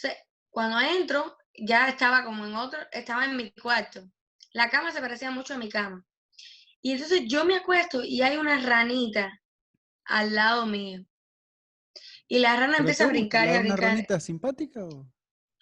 Sea, 0.00 0.16
cuando 0.48 0.80
entro, 0.80 1.36
ya 1.54 1.86
estaba 1.88 2.24
como 2.24 2.46
en 2.46 2.54
otro, 2.54 2.80
estaba 2.90 3.26
en 3.26 3.36
mi 3.36 3.50
cuarto. 3.52 4.00
La 4.54 4.70
cama 4.70 4.92
se 4.92 5.00
parecía 5.02 5.30
mucho 5.30 5.52
a 5.52 5.58
mi 5.58 5.68
cama. 5.68 6.02
Y 6.80 6.92
entonces 6.92 7.24
yo 7.26 7.44
me 7.44 7.56
acuesto 7.56 8.02
y 8.02 8.22
hay 8.22 8.38
una 8.38 8.58
ranita 8.60 9.30
al 10.06 10.34
lado 10.34 10.64
mío. 10.64 11.04
Y 12.28 12.38
la 12.38 12.54
rana 12.56 12.68
¿Pero 12.78 12.80
empieza 12.80 13.04
a 13.04 13.08
brincar 13.08 13.44
y 13.48 13.50
¿La- 13.50 13.56
a 13.56 13.60
¿Una 13.60 13.74
brincar. 13.74 13.90
ranita 13.90 14.20
simpática 14.20 14.84
o? 14.84 15.06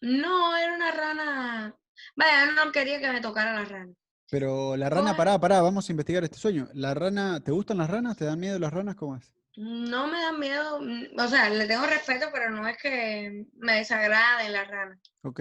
No, 0.03 0.57
era 0.57 0.73
una 0.75 0.93
rana. 0.93 1.77
Vaya, 2.15 2.53
no 2.53 2.71
quería 2.71 3.01
que 3.01 3.11
me 3.11 3.21
tocara 3.21 3.53
la 3.55 3.65
rana. 3.65 3.93
Pero 4.31 4.77
la 4.77 4.89
rana, 4.89 5.17
pará, 5.17 5.41
pará, 5.41 5.63
vamos 5.63 5.89
a 5.89 5.93
investigar 5.93 6.23
este 6.23 6.39
sueño. 6.39 6.69
¿La 6.75 6.95
rana, 6.95 7.41
te 7.41 7.51
gustan 7.51 7.79
las 7.79 7.91
ranas? 7.91 8.17
¿Te 8.17 8.25
dan 8.25 8.39
miedo 8.39 8.57
las 8.61 8.73
ranas? 8.73 8.95
¿Cómo 8.95 9.17
es? 9.17 9.35
No 9.61 10.07
me 10.07 10.21
da 10.21 10.31
miedo, 10.31 10.81
mm, 10.81 11.19
o 11.19 11.27
sea, 11.27 11.51
le 11.51 11.67
tengo 11.67 11.85
respeto, 11.85 12.29
pero 12.33 12.49
no 12.49 12.69
es 12.69 12.77
que 12.79 13.45
me 13.57 13.73
desagraden 13.79 14.53
las 14.53 14.69
ranas. 14.69 15.01
Ok. 15.23 15.41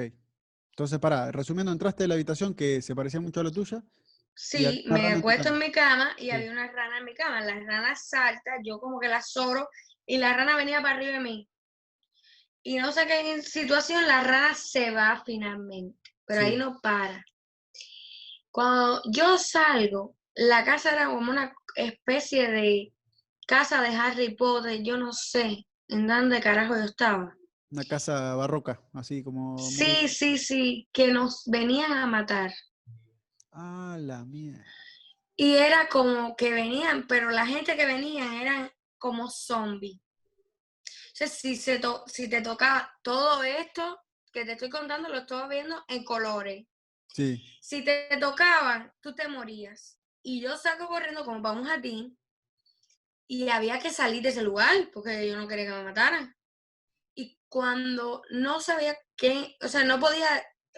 Entonces, 0.71 0.97
pará, 0.97 1.31
resumiendo, 1.31 1.71
entraste 1.71 2.03
de 2.03 2.07
la 2.07 2.15
habitación 2.15 2.55
que 2.55 2.81
se 2.81 2.95
parecía 2.95 3.19
mucho 3.19 3.41
a 3.41 3.43
la 3.43 3.51
tuya. 3.51 3.83
Sí, 4.33 4.86
me 4.88 5.12
tu 5.12 5.19
acuesto 5.19 5.50
en 5.50 5.59
mi 5.59 5.71
cama 5.71 6.15
y 6.17 6.25
Sí. 6.25 6.31
había 6.31 6.51
una 6.51 6.65
rana 6.71 6.97
en 6.97 7.05
mi 7.05 7.13
cama. 7.13 7.41
La 7.41 7.59
rana 7.59 7.95
salta, 7.95 8.53
yo 8.63 8.79
como 8.79 9.00
que 9.00 9.07
la 9.07 9.21
soro 9.21 9.69
y 10.07 10.17
la 10.17 10.33
rana 10.36 10.55
venía 10.55 10.81
para 10.81 10.95
arriba 10.95 11.12
de 11.13 11.19
mí. 11.19 11.47
Y 12.63 12.77
no 12.77 12.91
sé 12.91 13.05
qué 13.05 13.39
situación, 13.43 14.07
la 14.07 14.24
rana 14.24 14.55
se 14.55 14.89
va 14.89 15.21
finalmente, 15.24 16.12
pero 16.25 16.41
ahí 16.41 16.55
no 16.57 16.79
para. 16.81 17.24
Cuando 18.50 19.03
yo 19.12 19.38
salgo, 19.38 20.15
la 20.33 20.65
casa 20.65 20.91
era 20.93 21.05
como 21.05 21.29
una 21.29 21.53
especie 21.75 22.50
de 22.50 22.93
casa 23.47 23.81
de 23.81 23.95
Harry 23.95 24.36
Potter, 24.36 24.83
yo 24.83 24.97
no 24.97 25.13
sé 25.13 25.65
en 25.88 26.05
dónde 26.05 26.39
carajo 26.41 26.75
yo 26.75 26.83
estaba. 26.83 27.33
Una 27.71 27.83
casa 27.83 28.36
barroca, 28.36 28.81
así 28.93 29.23
como. 29.23 29.55
muy- 29.55 29.71
Sí, 29.71 30.07
sí, 30.07 30.38
sí, 30.38 30.88
que 30.93 31.07
nos 31.12 31.43
venían 31.47 31.91
a 31.93 32.05
matar. 32.05 32.53
Ah, 33.51 33.97
la 33.99 34.23
mierda. 34.23 34.63
Y 35.36 35.55
era 35.55 35.88
como 35.89 36.36
que 36.36 36.51
venían, 36.51 37.07
pero 37.07 37.29
la 37.29 37.45
gente 37.45 37.75
que 37.75 37.86
venían 37.86 38.33
eran 38.33 38.71
como 38.97 39.29
zombies. 39.29 39.99
O 40.86 41.15
sea, 41.17 41.27
si, 41.27 41.55
se 41.55 41.79
to- 41.79 42.03
si 42.07 42.29
te 42.29 42.41
tocaba 42.41 42.91
todo 43.01 43.43
esto 43.43 43.99
que 44.31 44.45
te 44.45 44.51
estoy 44.53 44.69
contando, 44.69 45.10
lo 45.10 45.17
estaba 45.19 45.47
viendo 45.47 45.83
en 45.88 46.03
colores. 46.03 46.65
Sí. 47.13 47.43
Si 47.62 47.83
te 47.83 48.07
tocaban, 48.19 48.91
tú 49.01 49.13
te 49.15 49.27
morías. 49.27 49.99
Y 50.21 50.41
yo 50.41 50.55
saco 50.57 50.88
corriendo 50.88 51.25
como 51.25 51.41
para 51.41 51.60
un 51.60 51.65
jardín 51.65 52.17
y 53.27 53.49
había 53.49 53.79
que 53.79 53.89
salir 53.91 54.21
de 54.23 54.29
ese 54.29 54.41
lugar 54.41 54.89
porque 54.93 55.27
yo 55.27 55.35
no 55.35 55.47
quería 55.47 55.65
que 55.65 55.71
me 55.71 55.83
mataran. 55.83 56.33
Y 57.15 57.37
cuando 57.49 58.21
no 58.31 58.59
sabía 58.61 58.97
qué, 59.15 59.55
o 59.61 59.67
sea, 59.67 59.83
no 59.83 59.99
podía 59.99 60.27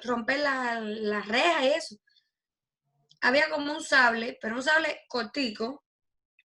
romper 0.03 0.39
la, 0.39 0.79
la 0.81 1.21
reja 1.21 1.65
y 1.65 1.69
eso, 1.69 1.95
había 3.21 3.49
como 3.49 3.73
un 3.73 3.83
sable, 3.83 4.37
pero 4.41 4.55
un 4.55 4.63
sable 4.63 5.01
cortico, 5.07 5.83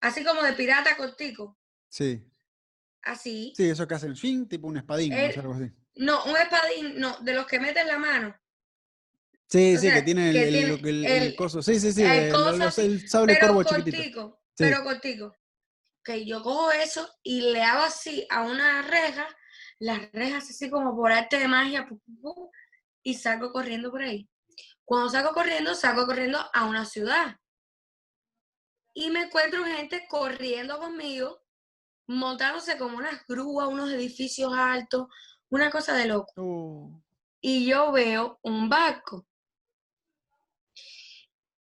así 0.02 0.24
como 0.24 0.42
de 0.42 0.54
pirata 0.54 0.98
cortico, 0.98 1.58
Sí. 1.90 2.24
así. 3.04 3.54
Sí, 3.56 3.70
eso 3.70 3.88
que 3.88 3.94
hacen 3.96 4.16
swing, 4.16 4.48
tipo 4.48 4.68
un 4.68 4.78
espadín, 4.78 5.12
no 5.12 5.18
sé, 5.18 5.26
El- 5.34 5.40
algo 5.40 5.54
así. 5.54 5.72
No, 5.96 6.24
un 6.26 6.36
espadín, 6.36 7.00
no, 7.00 7.20
de 7.20 7.34
los 7.36 7.46
que 7.46 7.60
meten 7.60 7.88
la 7.88 8.00
mano. 8.00 8.36
Sí, 9.48 9.76
o 9.76 9.80
sí, 9.80 9.86
que 9.88 9.94
sea, 9.94 10.04
tiene 10.06 10.30
el, 10.30 10.34
que 10.36 10.44
el- 10.46 10.50
tiene 10.50 10.68
lo 10.70 10.78
que 10.82 10.90
el- 10.90 11.06
el 11.06 11.24
el- 11.24 11.36
coso. 11.36 11.62
Sí, 11.62 11.80
sí, 11.80 11.92
sí, 11.94 12.02
el 12.02 12.12
el, 12.12 12.32
coso 12.34 12.52
los- 12.58 12.62
así, 12.62 12.82
el 12.82 13.08
sable 13.08 13.36
pero 13.40 13.48
corvo 13.54 13.64
chiquitito. 13.64 13.98
cortico, 13.98 14.42
Sí. 14.58 14.64
pero 14.64 14.84
cortico. 14.84 15.36
Que 16.04 16.26
yo 16.26 16.44
cojo 16.44 16.72
eso 16.72 17.10
y 17.24 17.42
le 17.42 17.64
hago 17.64 17.84
así 17.84 18.28
a 18.30 18.42
una 18.44 18.82
reja, 18.82 19.28
las 19.80 20.12
rejas 20.12 20.50
así 20.50 20.70
como 20.70 20.96
por 20.96 21.12
arte 21.12 21.40
de 21.40 21.48
magia, 21.48 21.88
y 23.04 23.14
salgo 23.16 23.52
corriendo 23.52 23.92
por 23.92 24.02
ahí. 24.02 24.30
Cuando 24.86 25.10
salgo 25.10 25.34
corriendo, 25.34 25.76
salgo 25.76 26.06
corriendo 26.06 26.40
a 26.54 26.66
una 26.66 26.86
ciudad. 26.86 27.38
Y 28.94 29.10
me 29.10 29.24
encuentro 29.24 29.64
gente 29.64 30.06
corriendo 30.08 30.78
conmigo, 30.78 31.42
montándose 32.08 32.78
como 32.78 32.98
unas 32.98 33.26
grúas, 33.28 33.68
unos 33.68 33.92
edificios 33.92 34.54
altos, 34.54 35.08
una 35.50 35.72
cosa 35.72 35.96
de 35.96 36.08
loco. 36.08 36.32
Oh, 36.36 37.04
y 37.42 37.66
yo 37.66 37.92
veo 37.92 38.40
un 38.44 38.70
barco. 38.70 39.26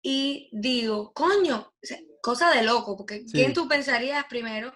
Y 0.02 0.50
digo, 0.52 1.12
coño, 1.12 1.72
cosa 2.22 2.50
de 2.54 2.62
loco, 2.62 2.96
porque 2.96 3.26
¿quién 3.30 3.52
tú 3.52 3.68
pensarías 3.68 4.24
primero 4.24 4.72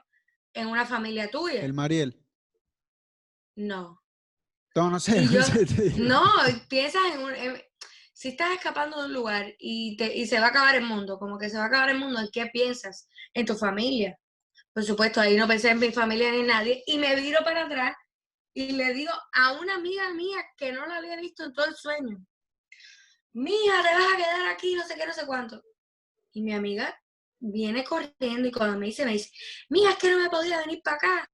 en 0.53 0.67
una 0.67 0.85
familia 0.85 1.31
tuya? 1.31 1.63
el 1.63 1.73
Mariel. 1.73 2.23
No. 3.57 4.03
No, 4.75 4.91
no 4.91 5.01
sé. 5.01 5.23
No 5.97 6.47
yo- 6.47 6.69
piensas 6.69 7.03
en 7.15 7.21
un... 7.21 7.35
en- 7.35 7.63
si 8.13 8.29
estás 8.29 8.51
escapando 8.53 8.99
de 9.01 9.07
un 9.09 9.13
lugar 9.13 9.55
y, 9.59 9.95
te, 9.99 10.15
y 10.17 10.27
se 10.27 10.41
va 10.41 10.47
a 10.47 10.49
acabar 10.49 10.75
el 10.75 10.85
mundo, 10.85 11.19
como 11.19 11.39
que 11.39 11.51
se 11.51 11.59
va 11.59 11.65
a 11.65 11.67
acabar 11.67 11.91
el 11.91 11.99
mundo, 11.99 12.19
¿en 12.21 12.31
qué 12.33 12.47
piensas? 12.47 13.09
En 13.35 13.45
tu 13.45 13.55
familia. 13.57 14.19
Por 14.73 14.85
supuesto, 14.85 15.21
ahí 15.21 15.37
no 15.37 15.47
pensé 15.47 15.71
en 15.71 15.79
mi 15.79 15.93
familia 15.93 16.31
ni 16.33 16.41
en 16.41 16.47
nadie. 16.47 16.83
Y 16.87 16.99
me 16.99 17.15
viro 17.17 17.41
para 17.45 17.67
atrás 17.67 17.95
y 18.55 18.73
le 18.73 18.95
digo 18.95 19.13
a 19.33 19.53
una 19.61 19.75
amiga 19.75 20.13
mía 20.15 20.39
que 20.57 20.73
no 20.73 20.87
la 20.87 20.97
había 20.97 21.17
visto 21.17 21.45
en 21.45 21.53
todo 21.53 21.67
el 21.67 21.77
sueño. 21.77 22.19
Mija, 23.35 23.83
te 23.83 23.95
vas 23.95 24.15
a 24.15 24.17
quedar 24.17 24.47
aquí, 24.49 24.75
no 24.75 24.83
sé 24.87 24.95
qué, 24.97 25.07
no 25.07 25.13
sé 25.13 25.27
cuánto. 25.27 25.63
Y 26.33 26.43
mi 26.43 26.55
amiga 26.55 26.99
viene 27.39 27.85
corriendo 27.85 28.49
y 28.49 28.53
cuando 28.53 28.79
me 28.79 28.87
dice, 28.87 29.05
me 29.05 29.13
dice, 29.13 29.31
mija, 29.69 29.91
es 29.91 29.99
que 29.99 30.11
no 30.11 30.19
me 30.19 30.31
podía 30.31 30.59
venir 30.59 30.83
para 30.83 30.97
acá 30.97 31.31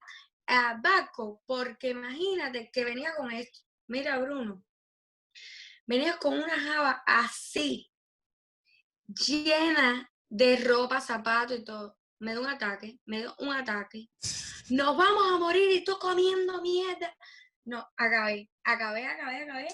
a 0.46 0.80
Baco, 0.82 1.42
porque 1.46 1.90
imagínate 1.90 2.70
que 2.72 2.84
venía 2.84 3.14
con 3.16 3.30
esto. 3.30 3.60
Mira, 3.86 4.18
Bruno, 4.18 4.64
venía 5.86 6.16
con 6.18 6.34
una 6.34 6.58
java 6.58 7.02
así, 7.06 7.90
llena 9.06 10.10
de 10.28 10.56
ropa, 10.56 11.00
zapatos 11.00 11.58
y 11.58 11.64
todo. 11.64 11.98
Me 12.18 12.32
dio 12.32 12.40
un 12.40 12.48
ataque, 12.48 13.00
me 13.06 13.18
dio 13.18 13.34
un 13.38 13.52
ataque. 13.52 14.08
Nos 14.70 14.96
vamos 14.96 15.32
a 15.32 15.38
morir 15.38 15.70
y 15.72 15.84
tú 15.84 15.98
comiendo 15.98 16.62
mierda. 16.62 17.14
No, 17.64 17.86
acabé, 17.96 18.50
acabé, 18.64 19.06
acabé, 19.06 19.42
acabé. 19.42 19.68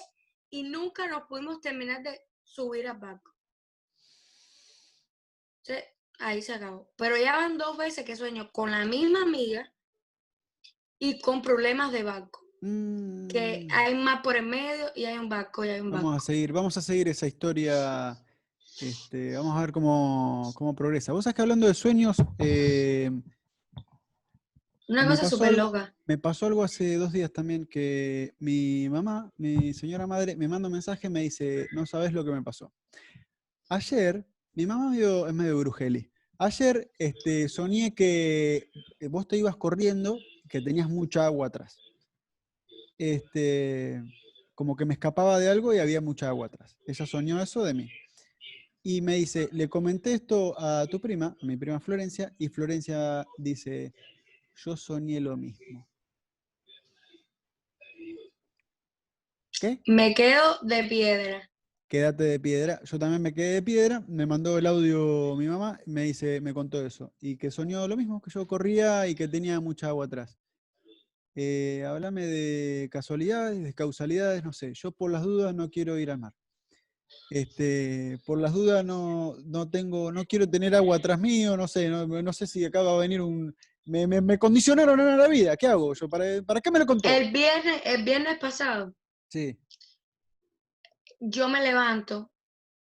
Y 0.49 0.63
nunca 0.63 1.07
nos 1.07 1.23
pudimos 1.27 1.61
terminar 1.61 2.01
de 2.01 2.19
subir 2.43 2.87
al 2.87 2.97
barco. 2.97 3.35
Entonces, 5.63 5.93
ahí 6.19 6.41
se 6.41 6.53
acabó. 6.53 6.89
Pero 6.97 7.17
ya 7.17 7.35
van 7.35 7.57
dos 7.57 7.77
veces 7.77 8.05
que 8.05 8.15
sueño 8.15 8.51
con 8.51 8.71
la 8.71 8.85
misma 8.85 9.23
amiga 9.23 9.71
y 10.99 11.19
con 11.21 11.41
problemas 11.41 11.91
de 11.91 12.03
barco. 12.03 12.45
Que 12.61 13.67
Mm, 13.69 13.73
hay 13.73 13.95
más 13.95 14.21
por 14.21 14.35
el 14.35 14.45
medio 14.45 14.87
y 14.95 15.05
hay 15.05 15.17
un 15.17 15.29
barco 15.29 15.63
y 15.63 15.69
hay 15.69 15.79
un 15.79 15.91
barco. 15.91 16.05
Vamos 16.07 16.21
a 16.23 16.25
seguir, 16.25 16.51
vamos 16.51 16.75
a 16.77 16.81
seguir 16.81 17.07
esa 17.07 17.25
historia. 17.25 18.21
Este, 18.81 19.35
vamos 19.37 19.57
a 19.57 19.61
ver 19.61 19.71
cómo, 19.71 20.51
cómo 20.55 20.75
progresa. 20.75 21.13
Vos 21.13 21.23
sabés 21.23 21.35
que 21.35 21.41
hablando 21.41 21.67
de 21.67 21.73
sueños, 21.73 22.17
eh, 22.37 23.09
Una 24.87 25.07
cosa 25.07 25.29
súper 25.29 25.53
loca. 25.53 25.93
Me 26.05 26.17
pasó 26.17 26.47
algo 26.47 26.63
hace 26.63 26.95
dos 26.95 27.11
días 27.13 27.31
también 27.31 27.65
que 27.65 28.33
mi 28.39 28.89
mamá, 28.89 29.31
mi 29.37 29.73
señora 29.73 30.07
madre, 30.07 30.35
me 30.35 30.47
manda 30.47 30.67
un 30.67 30.73
mensaje 30.73 31.07
y 31.07 31.09
me 31.11 31.21
dice, 31.21 31.67
no 31.73 31.85
sabes 31.85 32.11
lo 32.11 32.25
que 32.25 32.31
me 32.31 32.41
pasó. 32.41 32.73
Ayer, 33.69 34.25
mi 34.53 34.65
mamá 34.65 34.89
medio- 34.89 35.27
es 35.27 35.33
medio 35.33 35.59
brujeli. 35.59 36.08
Ayer 36.41 36.89
este, 36.97 37.49
soñé 37.49 37.93
que 37.93 38.71
vos 39.09 39.27
te 39.27 39.35
ibas 39.35 39.57
corriendo, 39.57 40.17
que 40.47 40.61
tenías 40.61 40.89
mucha 40.89 41.25
agua 41.25 41.47
atrás. 41.47 41.77
Este, 42.97 44.01
como 44.55 44.77
que 44.77 44.85
me 44.85 44.93
escapaba 44.93 45.37
de 45.37 45.49
algo 45.49 45.73
y 45.73 45.79
había 45.79 45.99
mucha 45.99 46.29
agua 46.29 46.47
atrás. 46.47 46.77
Ella 46.87 47.05
soñó 47.05 47.41
eso 47.41 47.61
de 47.65 47.73
mí. 47.73 47.89
Y 48.81 49.01
me 49.01 49.15
dice, 49.15 49.49
le 49.51 49.67
comenté 49.67 50.13
esto 50.13 50.55
a 50.57 50.87
tu 50.87 51.01
prima, 51.01 51.35
a 51.41 51.45
mi 51.45 51.57
prima 51.57 51.81
Florencia, 51.81 52.33
y 52.37 52.47
Florencia 52.47 53.27
dice, 53.37 53.93
yo 54.55 54.77
soñé 54.77 55.19
lo 55.19 55.35
mismo. 55.35 55.85
¿Qué? 59.59 59.81
Me 59.87 60.13
quedo 60.13 60.57
de 60.61 60.85
piedra. 60.85 61.49
Quédate 61.89 62.23
de 62.23 62.39
piedra. 62.39 62.79
Yo 62.85 62.99
también 62.99 63.21
me 63.21 63.33
quedé 63.33 63.55
de 63.55 63.61
piedra. 63.63 64.03
Me 64.07 64.25
mandó 64.27 64.57
el 64.59 64.67
audio 64.67 65.35
mi 65.35 65.47
mamá, 65.47 65.79
me 65.87 66.03
dice, 66.03 66.39
me 66.39 66.53
contó 66.53 66.85
eso. 66.85 67.11
Y 67.19 67.35
que 67.35 67.49
soñó 67.49 67.87
lo 67.87 67.97
mismo, 67.97 68.21
que 68.21 68.29
yo 68.31 68.45
corría 68.47 69.07
y 69.07 69.15
que 69.15 69.27
tenía 69.27 69.59
mucha 69.59 69.87
agua 69.87 70.05
atrás. 70.05 70.37
Eh, 71.35 71.83
háblame 71.87 72.25
de 72.27 72.89
casualidades, 72.91 73.63
de 73.63 73.73
causalidades, 73.73 74.43
no 74.43 74.53
sé. 74.53 74.71
Yo 74.75 74.91
por 74.91 75.11
las 75.11 75.23
dudas 75.23 75.55
no 75.55 75.69
quiero 75.71 75.97
ir 75.97 76.11
al 76.11 76.19
mar. 76.19 76.33
Este, 77.31 78.19
por 78.23 78.39
las 78.39 78.53
dudas 78.53 78.85
no, 78.85 79.35
no 79.45 79.67
tengo, 79.67 80.11
no 80.11 80.25
quiero 80.25 80.47
tener 80.47 80.75
agua 80.75 80.97
atrás 80.97 81.19
mío, 81.19 81.57
no 81.57 81.67
sé, 81.67 81.89
no, 81.89 82.05
no 82.05 82.33
sé 82.33 82.45
si 82.45 82.63
acaba 82.63 82.93
de 82.93 82.99
venir 82.99 83.21
un. 83.21 83.55
Me, 83.85 84.05
me- 84.05 84.21
me 84.21 84.37
condicionaron 84.37 84.99
en 84.99 85.17
la 85.17 85.27
vida. 85.27 85.57
¿Qué 85.57 85.65
hago? 85.65 85.95
Yo, 85.95 86.07
¿para, 86.07 86.25
¿para 86.43 86.61
qué 86.61 86.69
me 86.69 86.77
lo 86.77 86.85
contó? 86.85 87.09
El 87.09 87.31
viernes, 87.31 87.81
el 87.83 88.03
viernes 88.03 88.37
pasado, 88.39 88.93
Sí. 89.27 89.57
Yo 91.19 91.49
me 91.49 91.61
levanto 91.61 92.31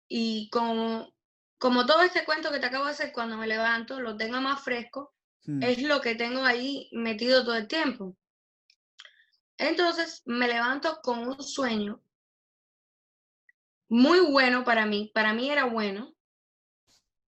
y 0.08 0.48
como, 0.50 1.12
como 1.58 1.84
todo 1.86 2.02
este 2.02 2.24
cuento 2.24 2.50
que 2.50 2.60
te 2.60 2.66
acabo 2.66 2.86
de 2.86 2.92
hacer, 2.92 3.12
cuando 3.12 3.36
me 3.36 3.46
levanto, 3.46 4.00
lo 4.00 4.16
tengo 4.16 4.40
más 4.40 4.62
fresco, 4.62 5.14
es 5.60 5.82
lo 5.82 6.00
que 6.00 6.14
tengo 6.14 6.44
ahí 6.44 6.90
metido 6.92 7.42
todo 7.42 7.56
el 7.56 7.68
tiempo. 7.68 8.16
Entonces 9.56 10.22
me 10.26 10.46
levanto 10.46 11.00
con 11.02 11.20
un 11.20 11.42
sueño 11.42 12.02
muy 13.88 14.20
bueno 14.20 14.64
para 14.64 14.84
mí, 14.86 15.10
para 15.14 15.32
mí 15.32 15.50
era 15.50 15.64
bueno, 15.64 16.14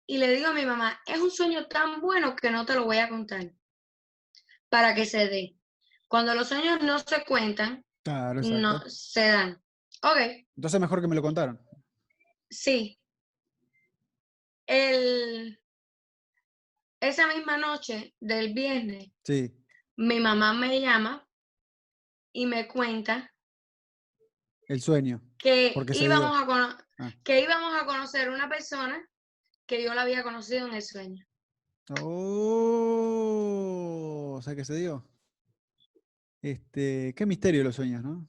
y 0.07 0.19
le 0.19 0.35
digo 0.35 0.49
a 0.49 0.55
mi 0.55 0.65
mamá, 0.65 1.01
es 1.07 1.21
un 1.21 1.31
sueño 1.31 1.67
tan 1.67 2.01
bueno 2.01 2.35
que 2.35 2.51
no 2.51 2.65
te 2.65 2.75
lo 2.75 2.85
voy 2.85 2.99
a 2.99 3.09
contar, 3.09 3.53
para 4.69 4.95
que 4.95 5.05
se 5.05 5.29
dé. 5.29 5.57
Cuando 6.09 6.35
los 6.35 6.49
sueños 6.49 6.83
no 6.83 6.99
se 6.99 7.25
cuentan, 7.25 7.85
Claro, 8.03 8.41
no 8.41 8.81
se 8.89 9.29
dan. 9.29 9.63
Ok, 10.03 10.47
Entonces 10.57 10.81
mejor 10.81 11.01
que 11.01 11.09
me 11.09 11.17
lo 11.17 11.23
contaron. 11.23 11.61
sí. 12.51 12.95
El, 14.67 15.59
esa 17.01 17.27
misma 17.35 17.57
noche 17.57 18.15
del 18.21 18.53
viernes, 18.53 19.11
Sí. 19.25 19.51
mi 19.97 20.21
mamá 20.21 20.53
me 20.53 20.79
llama 20.81 21.27
y 22.33 22.45
me 22.47 22.69
cuenta 22.69 23.33
El 24.67 24.83
sueño. 24.83 25.23
que 25.39 25.73
íbamos, 25.95 26.37
a 26.37 26.79
Ah. 26.99 27.13
que 27.25 27.41
íbamos 27.41 27.81
a 27.81 27.87
conocer 27.87 28.29
una 28.29 28.49
persona 28.51 29.03
que 29.67 29.83
yo 29.83 29.95
la 29.95 30.03
había 30.03 30.23
conocido 30.23 30.67
en 30.67 30.75
el 30.75 30.83
sueño. 30.83 31.25
Oh, 32.99 34.35
o 34.39 34.43
sea 34.43 34.55
que 34.55 34.65
se 34.67 34.75
dio. 34.77 35.09
Este, 36.43 37.15
qué 37.17 37.25
misterio 37.25 37.65
los 37.65 37.75
sueños, 37.77 38.03
¿no? 38.03 38.29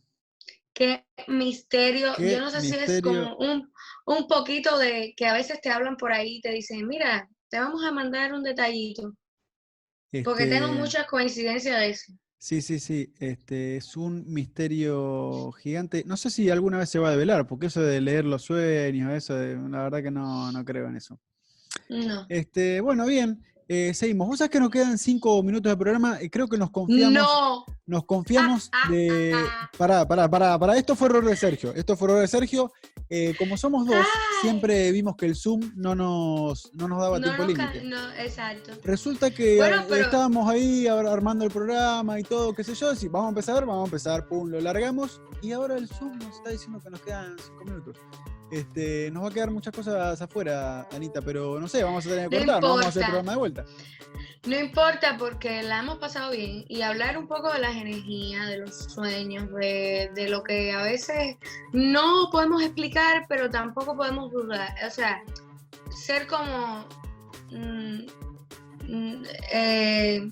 Qué 0.80 1.04
misterio, 1.28 2.14
Qué 2.16 2.32
yo 2.32 2.40
no 2.40 2.50
sé 2.50 2.62
si 2.62 2.74
es 2.74 3.02
como 3.02 3.36
un, 3.36 3.70
un 4.06 4.28
poquito 4.30 4.78
de 4.78 5.14
que 5.18 5.26
a 5.28 5.34
veces 5.34 5.60
te 5.60 5.70
hablan 5.70 5.98
por 5.98 6.14
ahí 6.14 6.38
y 6.38 6.42
te 6.42 6.52
dicen, 6.52 6.88
mira, 6.88 7.28
te 7.50 7.60
vamos 7.60 7.84
a 7.84 7.92
mandar 7.92 8.34
un 8.34 8.44
detallito, 8.44 9.14
porque 10.24 10.46
tengo 10.46 10.68
Este, 10.68 10.80
muchas 10.80 11.08
coincidencias 11.08 11.78
de 11.78 11.90
eso. 11.90 12.14
Sí, 12.38 12.62
sí, 12.62 12.80
sí. 12.80 13.14
Este 13.20 13.76
es 13.76 13.98
un 13.98 14.24
misterio 14.32 15.52
gigante. 15.52 16.06
No 16.06 16.16
sé 16.16 16.30
si 16.30 16.50
alguna 16.50 16.78
vez 16.78 16.90
se 16.90 16.98
va 17.00 17.10
a 17.10 17.12
develar, 17.12 17.46
porque 17.46 17.66
eso 17.68 17.82
de 17.82 18.00
leer 18.00 18.24
los 18.24 18.44
sueños, 18.44 19.12
eso, 19.12 19.36
de- 19.36 19.56
la 19.56 19.84
verdad 19.84 20.02
que 20.02 20.12
no, 20.12 20.50
no 20.50 20.64
creo 20.64 20.88
en 20.88 20.96
eso. 20.96 21.20
No. 21.90 22.26
Este, 22.30 22.80
bueno, 22.80 23.06
bien. 23.06 23.44
eh, 23.68 23.94
seguimos. 23.94 24.30
Vos 24.30 24.38
sabés 24.38 24.52
que 24.52 24.60
nos 24.62 24.70
quedan 24.72 24.98
cinco 24.98 25.44
minutos 25.44 25.70
de 25.72 25.78
programa 25.78 26.24
y 26.24 26.30
creo 26.30 26.48
que 26.48 26.58
nos 26.58 26.72
confiamos. 26.72 27.14
No. 27.14 27.66
Nos 27.90 28.06
confiamos 28.06 28.70
ah, 28.72 28.88
de. 28.92 29.34
ah. 29.36 29.70
Pará, 29.76 30.08
pará, 30.08 30.30
pará, 30.30 30.60
pará. 30.60 30.78
Esto 30.78 30.96
fue 30.96 31.08
error 31.08 31.26
de 31.26 31.36
Sergio. 31.36 31.74
Esto 31.74 31.98
fue 31.98 32.08
error 32.10 32.22
de 32.22 32.28
Sergio. 32.28 32.72
Eh, 33.10 33.34
como 33.40 33.58
somos 33.58 33.88
dos, 33.88 33.96
Ay. 33.96 34.04
siempre 34.42 34.92
vimos 34.92 35.16
que 35.16 35.26
el 35.26 35.36
Zoom 35.36 35.72
no 35.76 35.96
nos, 35.96 36.72
no 36.76 36.88
nos 36.88 37.02
daba 37.02 37.18
No, 37.18 37.24
tiempo 37.24 37.44
límite. 37.46 37.82
no, 37.86 38.12
exacto. 38.14 38.74
Resulta 38.84 39.32
que 39.32 39.58
Bueno, 39.58 39.84
pero- 39.90 40.06
estábamos 40.06 40.48
ahí 40.48 40.86
ar- 40.86 41.08
armando 41.08 41.44
el 41.46 41.50
programa 41.52 42.20
y 42.20 42.24
todo, 42.24 42.54
qué 42.54 42.64
sé 42.64 42.76
yo. 42.76 42.96
Si 42.96 43.08
vamos 43.08 43.26
a 43.26 43.30
empezar, 43.30 43.66
vamos 43.66 43.82
a 43.82 43.86
empezar, 43.86 44.28
pum, 44.28 44.48
lo 44.50 44.60
largamos. 44.62 45.20
Y 45.42 45.52
ahora 45.54 45.76
el 45.76 45.88
Zoom 45.88 46.20
nos 46.20 46.36
está 46.36 46.52
diciendo 46.52 46.80
que 46.80 46.90
nos 46.92 47.02
quedan 47.02 47.36
cinco 47.44 47.66
minutos. 47.66 47.96
Este, 48.52 49.12
nos 49.12 49.24
va 49.24 49.28
a 49.30 49.32
quedar 49.32 49.52
muchas 49.52 49.74
cosas 49.74 50.20
afuera, 50.22 50.88
Anita, 50.92 51.22
pero 51.22 51.60
no 51.60 51.68
sé, 51.68 51.84
vamos 51.84 52.06
a 52.06 52.10
tener 52.10 52.30
que 52.30 52.40
No 52.40 52.46
cortar, 52.46 52.62
no 52.62 52.68
vamos 52.70 52.86
a 52.86 52.90
hacer 52.90 53.04
el 53.04 53.08
programa 53.10 53.32
de 53.34 53.38
vuelta. 53.38 53.66
No 54.48 54.58
importa 54.58 55.18
porque 55.20 55.62
la 55.62 55.80
hemos 55.80 55.98
pasado 56.00 56.32
bien 56.32 56.66
y 56.68 56.82
hablar 56.82 57.18
un 57.18 57.28
poco 57.28 57.52
de 57.52 57.60
las 57.60 57.76
energías, 57.76 58.48
de 58.48 58.58
los 58.58 58.76
sueños, 58.86 59.52
de, 59.54 60.10
de 60.16 60.30
lo 60.30 60.44
que 60.44 60.72
a 60.72 60.82
veces 60.82 61.36
no 61.74 62.30
podemos 62.32 62.64
explicar, 62.64 63.26
pero 63.30 63.50
tampoco 63.50 63.96
podemos 63.96 64.32
dudar. 64.32 64.74
O 64.88 64.90
sea, 64.90 65.22
ser 65.92 66.26
como... 66.26 66.88
mm, 67.52 68.00
mm, 68.88 69.24
eh, 69.52 70.32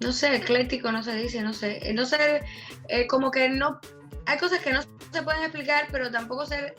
no 0.00 0.12
sé, 0.12 0.36
ecléctico 0.36 0.90
no 0.92 1.02
se 1.02 1.14
dice, 1.16 1.42
no 1.42 1.52
sé. 1.52 1.90
eh, 1.90 1.92
No 1.92 2.06
ser 2.06 2.44
eh, 2.88 3.06
como 3.06 3.30
que 3.30 3.50
no... 3.50 3.80
Hay 4.26 4.38
cosas 4.38 4.60
que 4.60 4.72
no 4.72 4.80
se 5.12 5.22
pueden 5.22 5.42
explicar, 5.42 5.88
pero 5.90 6.10
tampoco 6.10 6.46
ser 6.46 6.74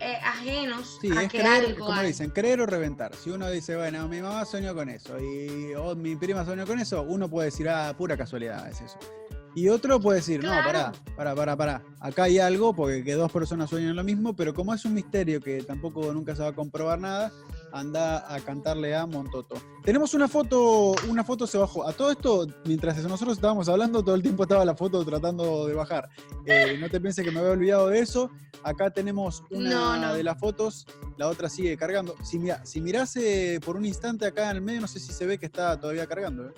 eh, 0.00 0.16
ajenos 0.24 0.98
Sí, 1.00 1.10
a 1.16 1.22
es 1.22 1.30
que 1.32 1.38
creer, 1.38 1.64
algo 1.66 1.86
como 1.86 1.98
hay. 2.00 2.08
dicen, 2.08 2.30
creer 2.30 2.60
o 2.60 2.66
reventar. 2.66 3.14
Si 3.14 3.30
uno 3.30 3.50
dice, 3.50 3.76
bueno, 3.76 4.06
mi 4.08 4.20
mamá 4.20 4.44
soñó 4.44 4.74
con 4.74 4.88
eso 4.88 5.18
y 5.18 5.74
o 5.74 5.94
mi 5.94 6.16
prima 6.16 6.44
soñó 6.44 6.66
con 6.66 6.78
eso, 6.78 7.02
uno 7.02 7.28
puede 7.28 7.46
decir, 7.46 7.68
ah, 7.68 7.94
pura 7.96 8.16
casualidad 8.16 8.68
es 8.68 8.80
eso. 8.80 8.98
Y 9.56 9.68
otro 9.68 10.00
puede 10.00 10.18
decir, 10.18 10.42
no, 10.42 10.50
pará, 10.50 10.90
pará, 11.16 11.32
pará, 11.34 11.56
pará. 11.56 11.82
Acá 12.00 12.24
hay 12.24 12.40
algo 12.40 12.74
porque 12.74 13.04
que 13.04 13.14
dos 13.14 13.30
personas 13.30 13.70
sueñan 13.70 13.94
lo 13.94 14.02
mismo, 14.02 14.34
pero 14.34 14.52
como 14.52 14.74
es 14.74 14.84
un 14.84 14.94
misterio 14.94 15.40
que 15.40 15.62
tampoco 15.62 16.12
nunca 16.12 16.34
se 16.34 16.42
va 16.42 16.48
a 16.48 16.54
comprobar 16.54 16.98
nada, 16.98 17.30
anda 17.74 18.32
a 18.32 18.38
cantarle 18.40 18.94
a 18.94 19.04
Montoto. 19.04 19.56
Tenemos 19.82 20.14
una 20.14 20.28
foto, 20.28 20.94
una 21.08 21.24
foto 21.24 21.46
se 21.46 21.58
bajó. 21.58 21.86
A 21.86 21.92
todo 21.92 22.12
esto, 22.12 22.46
mientras 22.64 22.96
nosotros 23.02 23.36
estábamos 23.36 23.68
hablando, 23.68 24.02
todo 24.02 24.14
el 24.14 24.22
tiempo 24.22 24.44
estaba 24.44 24.64
la 24.64 24.76
foto 24.76 25.04
tratando 25.04 25.66
de 25.66 25.74
bajar. 25.74 26.08
Eh, 26.46 26.78
no 26.80 26.88
te 26.88 27.00
pienses 27.00 27.24
que 27.24 27.32
me 27.32 27.40
había 27.40 27.50
olvidado 27.50 27.88
de 27.88 27.98
eso. 27.98 28.30
Acá 28.62 28.90
tenemos 28.90 29.42
una 29.50 29.70
No, 29.70 29.96
no. 29.96 30.14
de 30.14 30.22
las 30.22 30.38
fotos, 30.38 30.86
la 31.16 31.26
otra 31.28 31.48
sigue 31.50 31.76
cargando. 31.76 32.14
Si, 32.22 32.38
mira, 32.38 32.64
si 32.64 32.80
mirás 32.80 33.16
eh, 33.16 33.58
por 33.64 33.76
un 33.76 33.84
instante 33.84 34.24
acá 34.24 34.50
en 34.50 34.56
el 34.58 34.62
medio, 34.62 34.80
no 34.80 34.88
sé 34.88 35.00
si 35.00 35.12
se 35.12 35.26
ve 35.26 35.36
que 35.38 35.46
está 35.46 35.78
todavía 35.78 36.06
cargando. 36.06 36.46
¿eh? 36.48 36.52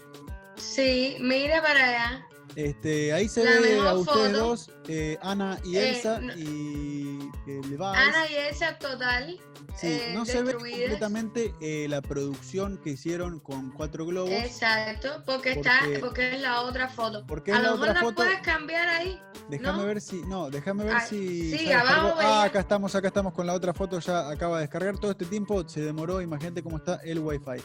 Sí, 0.57 1.17
mira 1.21 1.63
para 1.63 1.83
allá. 1.85 2.27
Este, 2.57 3.13
ahí 3.13 3.29
se 3.29 3.45
La 3.45 3.61
ve 3.61 3.79
a 3.79 3.93
ustedes 3.95 4.33
foto. 4.33 4.39
dos, 4.49 4.71
eh, 4.89 5.19
Ana 5.21 5.61
y 5.63 5.77
Eh, 5.77 5.91
Elsa, 5.91 6.21
no- 6.21 6.35
y 6.35 7.31
eh, 7.47 7.61
Levi's. 7.69 7.81
Ana 7.81 8.31
y 8.31 8.35
Elsa 8.35 8.79
total. 8.79 9.39
Sí, 9.77 9.89
eh, 9.89 10.13
no 10.15 10.25
se 10.25 10.43
ve 10.43 10.55
completamente 10.55 11.53
eh, 11.61 11.87
la 11.87 12.01
producción 12.01 12.79
que 12.83 12.91
hicieron 12.91 13.41
con 13.41 13.73
cuatro 13.73 14.07
globos. 14.07 14.31
Exacto, 14.33 15.23
porque, 15.27 15.53
está, 15.53 15.81
Porque- 16.01 16.35
es 16.37 16.41
la 16.41 16.63
otra 16.63 16.89
foto. 16.89 17.27
Porque 17.27 17.53
A 17.53 17.59
lo 17.61 17.73
mejor 17.73 17.89
la 17.89 18.01
foto. 18.01 18.15
puedes 18.15 18.41
cambiar 18.41 18.89
ahí. 18.89 19.21
Déjame 19.51 19.79
¿no? 19.81 19.85
ver 19.87 20.01
si. 20.01 20.23
No, 20.23 20.49
déjame 20.49 20.85
ver 20.85 20.95
Ay, 20.97 21.07
si. 21.11 21.59
sí, 21.59 21.71
abajo. 21.73 22.15
Ah, 22.21 22.45
acá 22.45 22.61
estamos, 22.61 22.95
acá 22.95 23.09
estamos 23.09 23.35
con 23.35 23.47
la 23.47 23.53
otra 23.53 23.75
foto, 23.75 23.99
ya 23.99 24.31
acaba 24.31 24.57
de 24.57 24.63
descargar. 24.63 24.97
Todo 24.99 25.11
este 25.11 25.27
tiempo 25.27 25.69
se 25.69 25.83
demoró, 25.83 26.23
imagínate 26.23 26.63
cómo 26.63 26.79
está 26.79 27.01
el 27.05 27.19
wifi. 27.19 27.63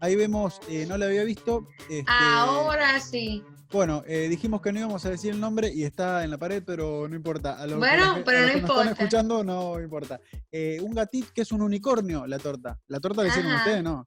Ahí 0.00 0.16
vemos, 0.16 0.60
eh, 0.68 0.84
no 0.88 0.98
la 0.98 1.06
había 1.06 1.22
visto. 1.22 1.68
este, 1.88 2.04
Ahora 2.08 2.98
sí. 2.98 3.44
Bueno, 3.72 4.02
eh, 4.06 4.28
dijimos 4.28 4.60
que 4.60 4.70
no 4.72 4.80
íbamos 4.80 5.04
a 5.06 5.10
decir 5.10 5.32
el 5.32 5.40
nombre 5.40 5.72
y 5.72 5.84
está 5.84 6.24
en 6.24 6.30
la 6.30 6.38
pared, 6.38 6.62
pero 6.64 7.08
no 7.08 7.16
importa. 7.16 7.54
A 7.54 7.62
los 7.66 7.74
que 7.74 7.78
Bueno, 7.78 8.22
pero 8.24 8.38
a 8.38 8.40
los 8.42 8.48
no 8.48 8.54
que 8.54 8.60
nos 8.60 8.70
están 8.70 8.86
importa. 8.86 8.90
escuchando 8.90 9.44
no 9.44 9.80
importa. 9.80 10.20
Eh, 10.50 10.78
un 10.82 10.92
gatito 10.94 11.28
que 11.34 11.42
es 11.42 11.52
un 11.52 11.62
unicornio, 11.62 12.26
la 12.26 12.38
torta. 12.38 12.78
La 12.88 13.00
torta 13.00 13.22
la 13.22 13.28
hicieron 13.28 13.52
ustedes, 13.54 13.82
¿no? 13.82 14.06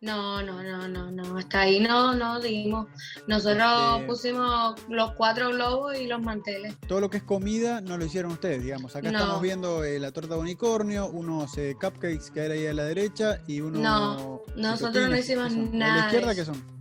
No, 0.00 0.42
no, 0.42 0.62
no, 0.62 0.86
no, 0.88 1.10
no. 1.10 1.38
Hasta 1.38 1.60
ahí 1.62 1.80
no, 1.80 2.14
no 2.14 2.38
dimos. 2.40 2.86
Nosotros 3.26 3.94
Este- 3.96 4.06
pusimos 4.06 4.74
los 4.90 5.12
cuatro 5.12 5.48
globos 5.50 5.98
y 5.98 6.06
los 6.06 6.20
manteles. 6.20 6.74
Todo 6.86 7.00
lo 7.00 7.08
que 7.08 7.18
es 7.18 7.22
comida 7.22 7.80
no 7.80 7.96
lo 7.96 8.04
hicieron 8.04 8.32
ustedes, 8.32 8.62
digamos. 8.62 8.94
Acá 8.96 9.10
No. 9.10 9.18
estamos 9.18 9.40
viendo 9.42 9.82
eh, 9.82 9.98
la 9.98 10.12
torta 10.12 10.34
de 10.34 10.40
unicornio, 10.40 11.06
unos 11.08 11.56
eh, 11.56 11.74
cupcakes 11.80 12.30
que 12.32 12.40
hay 12.42 12.50
ahí 12.52 12.66
a 12.66 12.74
la 12.74 12.84
derecha 12.84 13.38
y 13.46 13.60
unos. 13.60 13.80
No, 13.80 14.42
nosotros 14.56 15.08
no 15.08 15.16
hicimos 15.16 15.48
¿Qué 15.48 15.54
son? 15.54 15.68
¿A 15.74 15.76
nada 15.78 15.96
la 15.96 16.04
izquierda 16.06 16.34
qué 16.34 16.44
son? 16.44 16.74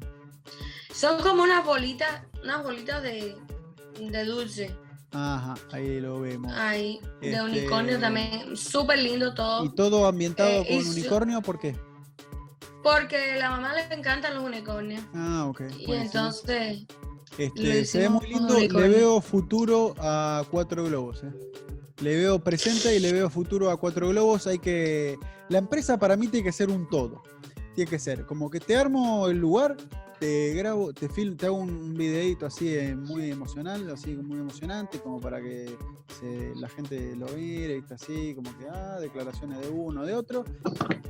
Son 0.94 1.22
como 1.22 1.44
unas 1.44 1.66
bolitas, 1.66 2.22
unas 2.44 2.64
bolitas 2.64 3.02
de, 3.04 3.36
de 4.00 4.26
dulce. 4.26 4.76
Ajá, 5.12 5.54
ahí 5.72 6.00
lo 6.00 6.22
vemos. 6.22 6.52
Ahí, 6.54 7.00
de 7.22 7.32
Este- 7.32 7.42
unicornio 7.44 8.00
también. 8.00 8.56
Súper 8.58 9.00
lindo 9.00 9.34
todo. 9.34 9.66
¿Y 9.66 9.76
todo 9.76 10.06
ambientado 10.08 10.50
Eh, 10.50 10.66
con 10.68 10.88
unicornio? 10.88 11.42
¿Por 11.42 11.60
qué? 11.60 11.76
Porque 12.84 13.34
a 13.34 13.38
la 13.38 13.50
mamá 13.52 13.74
le 13.74 13.82
encantan 13.94 14.36
los 14.36 14.44
unicornios. 14.44 15.04
Ah, 15.14 15.46
ok. 15.50 15.62
Y 15.78 15.92
entonces, 15.94 16.86
Este, 17.38 17.86
se 17.86 18.00
ve 18.00 18.10
muy 18.10 18.28
lindo. 18.28 18.60
Le 18.60 18.90
veo 18.90 19.22
futuro 19.22 19.96
a 20.00 20.44
cuatro 20.52 20.84
globos. 20.86 21.24
eh. 21.24 21.32
Le 22.02 22.18
veo 22.18 22.44
presente 22.44 22.96
y 22.96 23.00
le 23.00 23.14
veo 23.14 23.30
futuro 23.30 23.70
a 23.72 23.78
cuatro 23.78 24.10
globos. 24.10 24.46
Hay 24.48 24.60
que. 24.60 25.18
La 25.50 25.60
empresa 25.60 25.98
para 25.98 26.16
mí 26.18 26.28
tiene 26.28 26.44
que 26.44 26.52
ser 26.52 26.70
un 26.70 26.88
todo. 26.90 27.24
Tiene 27.76 27.90
que 27.90 27.98
ser 28.00 28.26
como 28.26 28.50
que 28.50 28.60
te 28.60 28.76
armo 28.76 29.28
el 29.28 29.38
lugar, 29.38 29.78
te 30.24 30.54
grabo, 30.54 30.94
te 30.94 31.10
film, 31.10 31.36
te 31.36 31.48
hago 31.48 31.58
un, 31.58 31.98
videíto 31.98 32.46
así 32.46 32.74
eh, 32.74 32.96
muy 32.96 33.30
emocional, 33.30 33.90
así 33.90 34.16
muy 34.16 34.40
emocionante, 34.40 35.00
como 35.00 35.20
para 35.20 35.42
que 35.42 35.76
se- 36.18 36.54
la 36.56 36.70
gente 36.70 37.14
lo 37.18 37.26
mire, 37.28 37.76
¿viste? 37.76 37.96
así, 37.96 38.34
como 38.34 38.58
que 38.58 38.66
ah, 38.70 39.00
declaraciones 39.02 39.60
de 39.60 39.68
uno, 39.68 40.06
de 40.06 40.16
otro. 40.16 40.46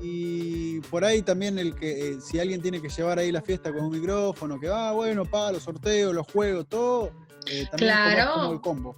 Y 0.02 0.80
por 0.90 1.06
ahí 1.06 1.22
también 1.22 1.60
el 1.60 1.76
que, 1.76 2.14
eh, 2.14 2.22
si 2.22 2.40
alguien 2.40 2.60
tiene 2.60 2.82
que 2.82 2.90
llevar 2.90 3.20
ahí 3.20 3.32
la 3.32 3.44
fiesta 3.44 3.72
con 3.72 3.84
un 3.84 3.92
micrófono, 3.92 4.60
que 4.60 4.68
va, 4.68 4.92
bueno, 4.94 5.26
pa, 5.26 5.52
los 5.52 5.62
sorteos, 5.62 6.12
los 6.16 6.26
juegos, 6.32 6.68
todo, 6.68 7.12
eh, 7.52 7.68
también 7.70 7.92
Claro. 7.92 8.34
como, 8.34 8.52
el 8.54 8.62
combo. 8.62 8.96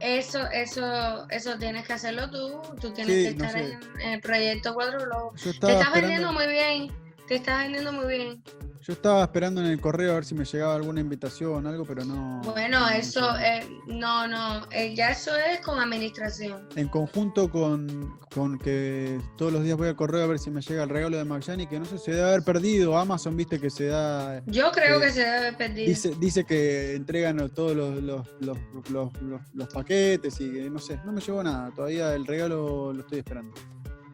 eso, 0.00 0.40
eso, 0.52 1.28
eso 1.28 1.58
tienes 1.58 1.86
que 1.86 1.92
hacerlo 1.92 2.30
tú. 2.30 2.62
Tú 2.80 2.94
tienes 2.94 3.14
Sí, 3.14 3.24
que 3.24 3.34
no 3.34 3.44
estar 3.44 3.62
sé. 3.62 3.78
en, 4.00 4.08
el 4.12 4.20
proyecto 4.22 4.72
Cuatro 4.72 5.04
Globos. 5.04 5.42
Te 5.42 5.50
estás 5.50 5.92
vendiendo 5.92 6.32
muy 6.32 6.46
bien. 6.46 6.90
Te 7.28 7.34
estás 7.34 7.64
vendiendo 7.64 7.92
muy 7.92 8.06
bien. 8.08 8.42
Yo 8.82 8.92
estaba 8.94 9.22
esperando 9.22 9.60
en 9.60 9.66
el 9.66 9.80
correo 9.80 10.12
a 10.12 10.14
ver 10.14 10.24
si 10.24 10.34
me 10.34 10.44
llegaba 10.44 10.74
alguna 10.74 11.00
invitación, 11.00 11.66
algo, 11.66 11.84
pero 11.84 12.04
no. 12.04 12.40
Bueno, 12.44 12.80
no 12.80 12.88
eso, 12.88 13.36
eh, 13.38 13.66
no, 13.86 14.26
no, 14.26 14.66
eh, 14.70 14.94
ya 14.94 15.10
eso 15.10 15.32
es 15.36 15.60
con 15.60 15.78
administración. 15.78 16.66
En 16.76 16.88
conjunto 16.88 17.50
con, 17.50 18.18
con 18.34 18.58
que 18.58 19.20
todos 19.36 19.52
los 19.52 19.62
días 19.64 19.76
voy 19.76 19.88
al 19.88 19.96
correo 19.96 20.24
a 20.24 20.26
ver 20.26 20.38
si 20.38 20.50
me 20.50 20.62
llega 20.62 20.82
el 20.84 20.88
regalo 20.88 21.16
de 21.18 21.24
Magyani, 21.24 21.66
que 21.66 21.78
no 21.78 21.84
sé, 21.84 21.98
se 21.98 22.12
debe 22.12 22.28
haber 22.28 22.42
perdido. 22.42 22.96
Amazon, 22.98 23.36
viste 23.36 23.60
que 23.60 23.68
se 23.70 23.86
da. 23.86 24.42
Yo 24.46 24.70
creo 24.72 24.98
Eh, 24.98 25.00
que 25.02 25.10
se 25.10 25.20
debe 25.20 25.36
haber 25.36 25.56
perdido. 25.56 25.86
Dice, 25.88 26.14
dice 26.18 26.44
que 26.44 26.94
entregan 26.94 27.50
todos 27.50 27.76
los, 27.76 28.02
los, 28.02 28.26
los, 28.40 28.58
los- 28.90 29.12
los- 29.22 29.42
los 29.54 29.68
paquetes 29.68 30.40
y 30.40 30.50
que 30.52 30.70
no 30.70 30.78
sé, 30.78 30.98
no 31.04 31.12
me 31.12 31.20
llegó 31.20 31.42
nada. 31.42 31.70
Todavía 31.74 32.14
el 32.14 32.26
regalo 32.26 32.92
lo 32.92 33.00
estoy 33.00 33.18
esperando. 33.18 33.52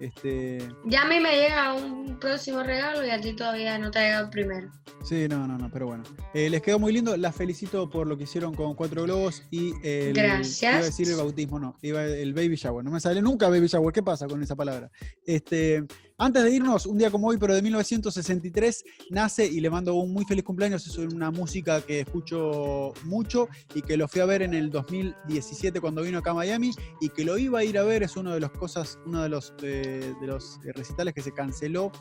Este, 0.01 0.59
Ya 0.85 1.03
a 1.03 1.09
mí 1.09 1.21
me 1.21 1.33
llega 1.37 1.73
un 1.75 2.19
próximo 2.19 2.63
regalo 2.63 3.05
y 3.07 3.11
a 3.11 3.21
ti 3.21 3.35
todavía 3.35 3.79
no 3.79 3.91
te 3.91 3.99
ha 3.99 4.03
llegado 4.03 4.25
el 4.25 4.31
primero. 4.31 4.71
sí, 5.03 5.27
no, 5.29 5.47
no, 5.47 5.57
no, 5.59 5.71
pero 5.71 5.87
bueno. 5.87 6.05
Eh, 6.35 6.51
les 6.51 6.63
quedó 6.63 6.79
muy 6.79 6.93
lindo. 6.93 7.17
Las 7.17 7.35
felicito 7.35 7.89
por 7.89 8.07
lo 8.07 8.17
que 8.17 8.25
hicieron 8.25 8.55
con 8.55 8.75
Cuatro 8.75 9.05
Globos 9.05 9.43
y 9.51 9.73
el. 9.83 10.13
Gracias. 10.13 10.63
Iba 10.63 10.81
a 10.81 10.85
decir 10.85 11.09
el 11.09 11.17
bautismo, 11.17 11.59
no. 11.59 11.77
Iba 11.83 12.05
el 12.05 12.35
baby 12.35 12.57
shower. 12.57 12.85
No 12.85 12.91
me 12.91 13.01
sale 13.01 13.23
nunca 13.23 13.49
baby 13.49 13.67
shower. 13.67 13.93
¿Qué 13.93 14.03
pasa 14.03 14.27
con 14.27 14.43
esa 14.43 14.55
palabra? 14.57 14.91
Este, 15.25 15.85
antes 16.19 16.43
de 16.45 16.51
irnos, 16.51 16.87
un 16.87 16.97
día 16.99 17.11
como 17.11 17.29
hoy, 17.29 17.37
pero 17.37 17.55
de 17.55 17.61
1963, 17.63 18.85
nace 19.11 19.47
y 19.47 19.61
le 19.61 19.69
mando 19.69 19.95
un 19.95 20.13
muy 20.13 20.25
feliz 20.25 20.45
cumpleaños. 20.45 20.87
Es 20.87 20.97
una 20.97 21.31
música 21.31 21.81
que 21.83 22.01
escucho 22.01 22.95
mucho 23.05 23.49
y 23.75 23.83
que 23.83 23.97
lo 23.97 24.09
fui 24.09 24.21
a 24.23 24.25
ver 24.27 24.43
en 24.43 24.55
el 24.55 24.71
2017 24.71 25.81
cuando 25.81 26.03
vino 26.03 26.19
acá 26.19 26.31
a 26.31 26.35
Miami 26.35 26.71
y 27.01 27.11
que 27.11 27.25
lo 27.25 27.37
iba 27.37 27.59
a 27.59 27.65
ir 27.65 27.77
a 27.79 27.83
ver. 27.83 28.03
Es 28.03 28.17
uno 28.17 28.33
de 28.33 28.41
los 28.41 28.51
cosas, 28.53 28.99
uno 29.05 29.23
de 29.23 29.29
los, 29.29 29.53
eh, 29.63 30.15
de 30.21 30.27
los 30.27 30.59
eh, 30.65 30.73
recitales 30.73 31.13
que 31.13 31.21
se 31.23 31.33
canceló 31.33 31.93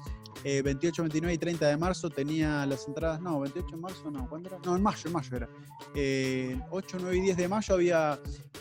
eh, 0.43 0.61
28, 0.61 1.01
29 1.03 1.33
y 1.33 1.37
30 1.37 1.67
de 1.67 1.77
marzo. 1.77 2.09
Tenía 2.09 2.65
las 2.65 2.87
entradas, 2.87 3.19
no, 3.21 3.39
28 3.41 3.67
de 3.75 3.81
marzo, 3.81 4.11
no, 4.11 4.29
¿cuándo 4.29 4.49
era? 4.49 4.59
No, 4.65 4.75
en 4.77 4.83
mayo, 4.83 5.01
en 5.07 5.11
mayo 5.13 5.35
era. 5.35 5.49
Eh, 5.93 6.59
8, 6.71 6.97
9 7.01 7.17
y 7.17 7.21
10 7.21 7.37
de 7.37 7.47
mayo 7.49 7.73
había 7.73 8.19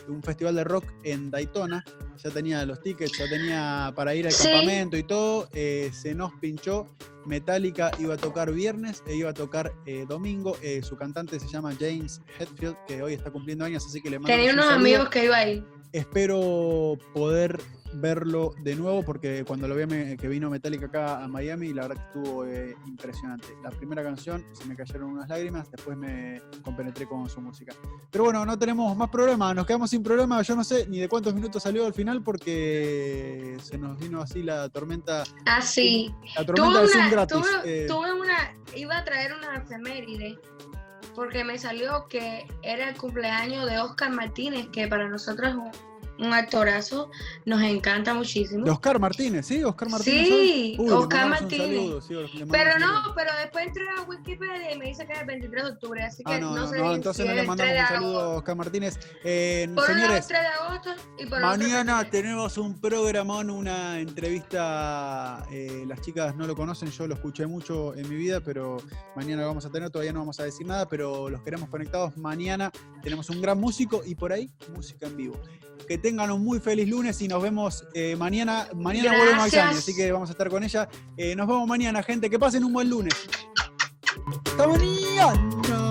un 0.09 0.21
festival 0.21 0.55
de 0.55 0.63
rock 0.65 0.85
en 1.03 1.31
Daytona. 1.31 1.83
Ya 2.23 2.29
tenía 2.31 2.65
los 2.65 2.81
tickets, 2.81 3.17
ya 3.17 3.27
tenía 3.29 3.93
para 3.95 4.15
ir 4.15 4.25
al 4.25 4.31
Sí. 4.31 4.43
campamento 4.49 4.97
y 4.97 5.03
todo. 5.03 5.44
Eh, 5.53 5.91
se 5.93 6.13
nos 6.15 6.33
pinchó. 6.33 6.87
Metallica 7.25 7.91
iba 7.99 8.13
a 8.13 8.17
tocar 8.17 8.51
viernes 8.51 9.03
e 9.07 9.15
iba 9.15 9.31
a 9.31 9.33
tocar 9.33 9.71
eh, 9.85 10.05
domingo. 10.07 10.57
Eh, 10.61 10.81
su 10.83 10.95
cantante 10.95 11.39
se 11.39 11.47
llama 11.47 11.73
James 11.79 12.21
Hetfield, 12.39 12.77
que 12.87 13.01
hoy 13.01 13.13
está 13.13 13.31
cumpliendo 13.31 13.65
años, 13.65 13.85
así 13.85 14.01
que 14.01 14.09
le 14.09 14.19
mando 14.19 14.35
Tenía 14.35 14.53
unos 14.53 14.67
amigos 14.67 15.09
que 15.09 15.25
iba 15.25 15.37
a 15.37 15.47
ir. 15.47 15.63
Espero 15.91 16.97
poder 17.13 17.59
verlo 17.95 18.53
de 18.61 18.75
nuevo 18.75 19.03
porque 19.03 19.43
cuando 19.45 19.67
lo 19.67 19.75
vi 19.75 19.85
me- 19.85 20.17
que 20.17 20.27
vino 20.27 20.49
Metallica 20.49 20.87
acá 20.87 21.23
a 21.23 21.27
Miami, 21.27 21.73
la 21.73 21.87
verdad 21.87 21.97
que 22.11 22.19
estuvo 22.19 22.45
eh, 22.45 22.75
impresionante. 22.87 23.47
La 23.63 23.69
primera 23.71 24.03
canción 24.03 24.45
se 24.53 24.65
me 24.65 24.75
cayeron 24.75 25.11
unas 25.11 25.29
lágrimas, 25.29 25.69
después 25.71 25.97
me 25.97 26.41
compenetré 26.63 27.05
con 27.07 27.29
su 27.29 27.41
música. 27.41 27.73
Pero 28.11 28.25
bueno, 28.25 28.45
no 28.45 28.57
tenemos 28.59 28.95
más 28.95 29.09
problemas, 29.09 29.55
nos 29.55 29.65
quedamos 29.65 29.89
sin 29.89 30.03
problema. 30.03 30.41
Yo 30.41 30.55
no 30.55 30.63
sé 30.63 30.87
ni 30.87 30.99
de 30.99 31.07
cuántos 31.09 31.33
minutos 31.33 31.63
salió 31.63 31.85
al 31.85 31.93
final 31.93 32.21
porque 32.23 33.57
se 33.61 33.77
nos 33.77 33.97
vino 33.99 34.21
así 34.21 34.43
la 34.43 34.69
tormenta, 34.69 35.23
Ah, 35.45 35.61
sí. 35.61 36.13
la 36.35 36.45
Tuve 36.45 36.55
tormenta 36.55 36.87
Zoom 36.87 37.01
una, 37.01 37.09
gratis. 37.09 37.37
tuve, 37.37 37.83
Eh, 37.83 37.87
tuve 37.87 38.13
una, 38.13 38.55
iba 38.75 38.97
a 38.97 39.03
traer 39.03 39.33
una 39.33 39.57
efeméride 39.57 40.37
porque 41.15 41.43
me 41.45 41.57
salió 41.57 42.07
que 42.09 42.45
era 42.61 42.89
el 42.89 42.97
cumpleaños 42.97 43.65
de 43.69 43.79
Oscar 43.79 44.11
Martínez, 44.11 44.67
que 44.73 44.87
para 44.87 45.07
nosotros 45.07 45.49
es 45.49 45.55
un, 45.55 45.71
un 46.17 46.33
actorazo, 46.33 47.11
nos 47.45 47.61
encanta 47.61 48.13
muchísimo. 48.13 48.65
Oscar 48.71 48.99
Martínez, 48.99 49.45
¿sí? 49.45 49.63
Oscar 49.63 49.89
Martínez. 49.89 50.27
Sí? 50.27 50.75
Uy, 50.79 50.89
Oscar 50.89 51.29
Martínez. 51.29 52.03
sí, 52.07 52.15
Pero 52.51 52.79
no, 52.79 53.13
pero 53.15 53.31
después 53.41 53.67
entré 53.67 53.83
a 53.89 54.01
Wikipedia 54.03 54.73
y 54.73 54.77
me 54.79 54.85
dice 54.85 55.05
que 55.05 55.13
es 55.13 55.19
el 55.19 55.25
23 55.25 55.63
de 55.63 55.69
octubre, 55.71 56.03
así 56.03 56.23
que 56.23 56.33
Ah, 56.33 56.39
no, 56.39 56.55
no, 56.55 56.67
sé 56.67 56.77
no, 56.79 56.93
entonces 56.95 57.25
es 57.25 57.29
no 57.29 57.35
le 57.35 57.43
mandamos 57.47 57.73
3 57.73 57.81
un 57.81 57.95
saludo 57.95 58.21
a. 58.21 58.27
Oscar 58.37 58.55
Martínez. 58.55 58.99
Eh, 59.23 59.69
Por 59.75 59.85
señores, 59.87 60.21
el 60.21 60.27
3 60.27 60.41
de 60.41 60.47
agosto 60.47 60.89
y 61.19 61.25
por 61.25 61.41
Mañana 61.41 61.79
el 61.79 61.85
23. 62.05 62.11
tenemos 62.11 62.57
un 62.57 62.79
programón, 62.79 63.49
una 63.49 63.99
entrevista. 63.99 65.45
eh, 65.51 65.83
las 65.87 66.01
chicas 66.01 66.35
no 66.35 66.47
lo 66.47 66.55
conocen, 66.55 66.89
yo 66.91 67.07
lo 67.07 67.15
escuché 67.15 67.45
mucho 67.47 67.93
en 67.95 68.07
mi 68.09 68.15
vida, 68.15 68.39
pero 68.41 68.77
mañana 69.15 69.41
lo 69.43 69.47
vamos 69.49 69.65
a 69.65 69.69
tener. 69.71 69.89
Todavía 69.89 70.13
no 70.13 70.19
vamos 70.19 70.39
a 70.39 70.43
decir 70.43 70.65
nada, 70.65 70.87
pero 70.87 71.29
los 71.29 71.41
queremos 71.41 71.69
conectados. 71.69 72.15
Mañana 72.17 72.71
tenemos 73.03 73.29
un 73.29 73.41
gran 73.41 73.59
músico 73.59 74.01
y 74.05 74.15
por 74.15 74.31
ahí 74.31 74.51
música 74.73 75.07
en 75.07 75.17
vivo. 75.17 75.35
Que 75.87 75.97
tengan 76.05 76.29
un 76.29 76.43
muy 76.43 76.59
feliz 76.59 76.87
lunes 76.87 77.19
y 77.23 77.27
nos 77.27 77.41
vemos 77.41 77.83
eh, 77.95 78.15
mañana. 78.15 78.67
Mañana 78.75 79.09
vuelve 79.09 79.31
Gracias. 79.31 79.65
Maxani, 79.65 79.79
así 79.79 79.95
que 79.95 80.11
vamos 80.11 80.29
a 80.29 80.33
estar 80.33 80.49
con 80.51 80.63
ella. 80.63 80.87
Eh, 81.17 81.35
nos 81.35 81.47
vemos 81.47 81.67
mañana, 81.67 82.03
gente. 82.03 82.29
Que 82.29 82.37
pasen 82.37 82.63
un 82.63 82.73
buen 82.73 82.91
lunes. 82.91 83.15
¡Hasta 84.45 84.67
mañana! 84.67 85.84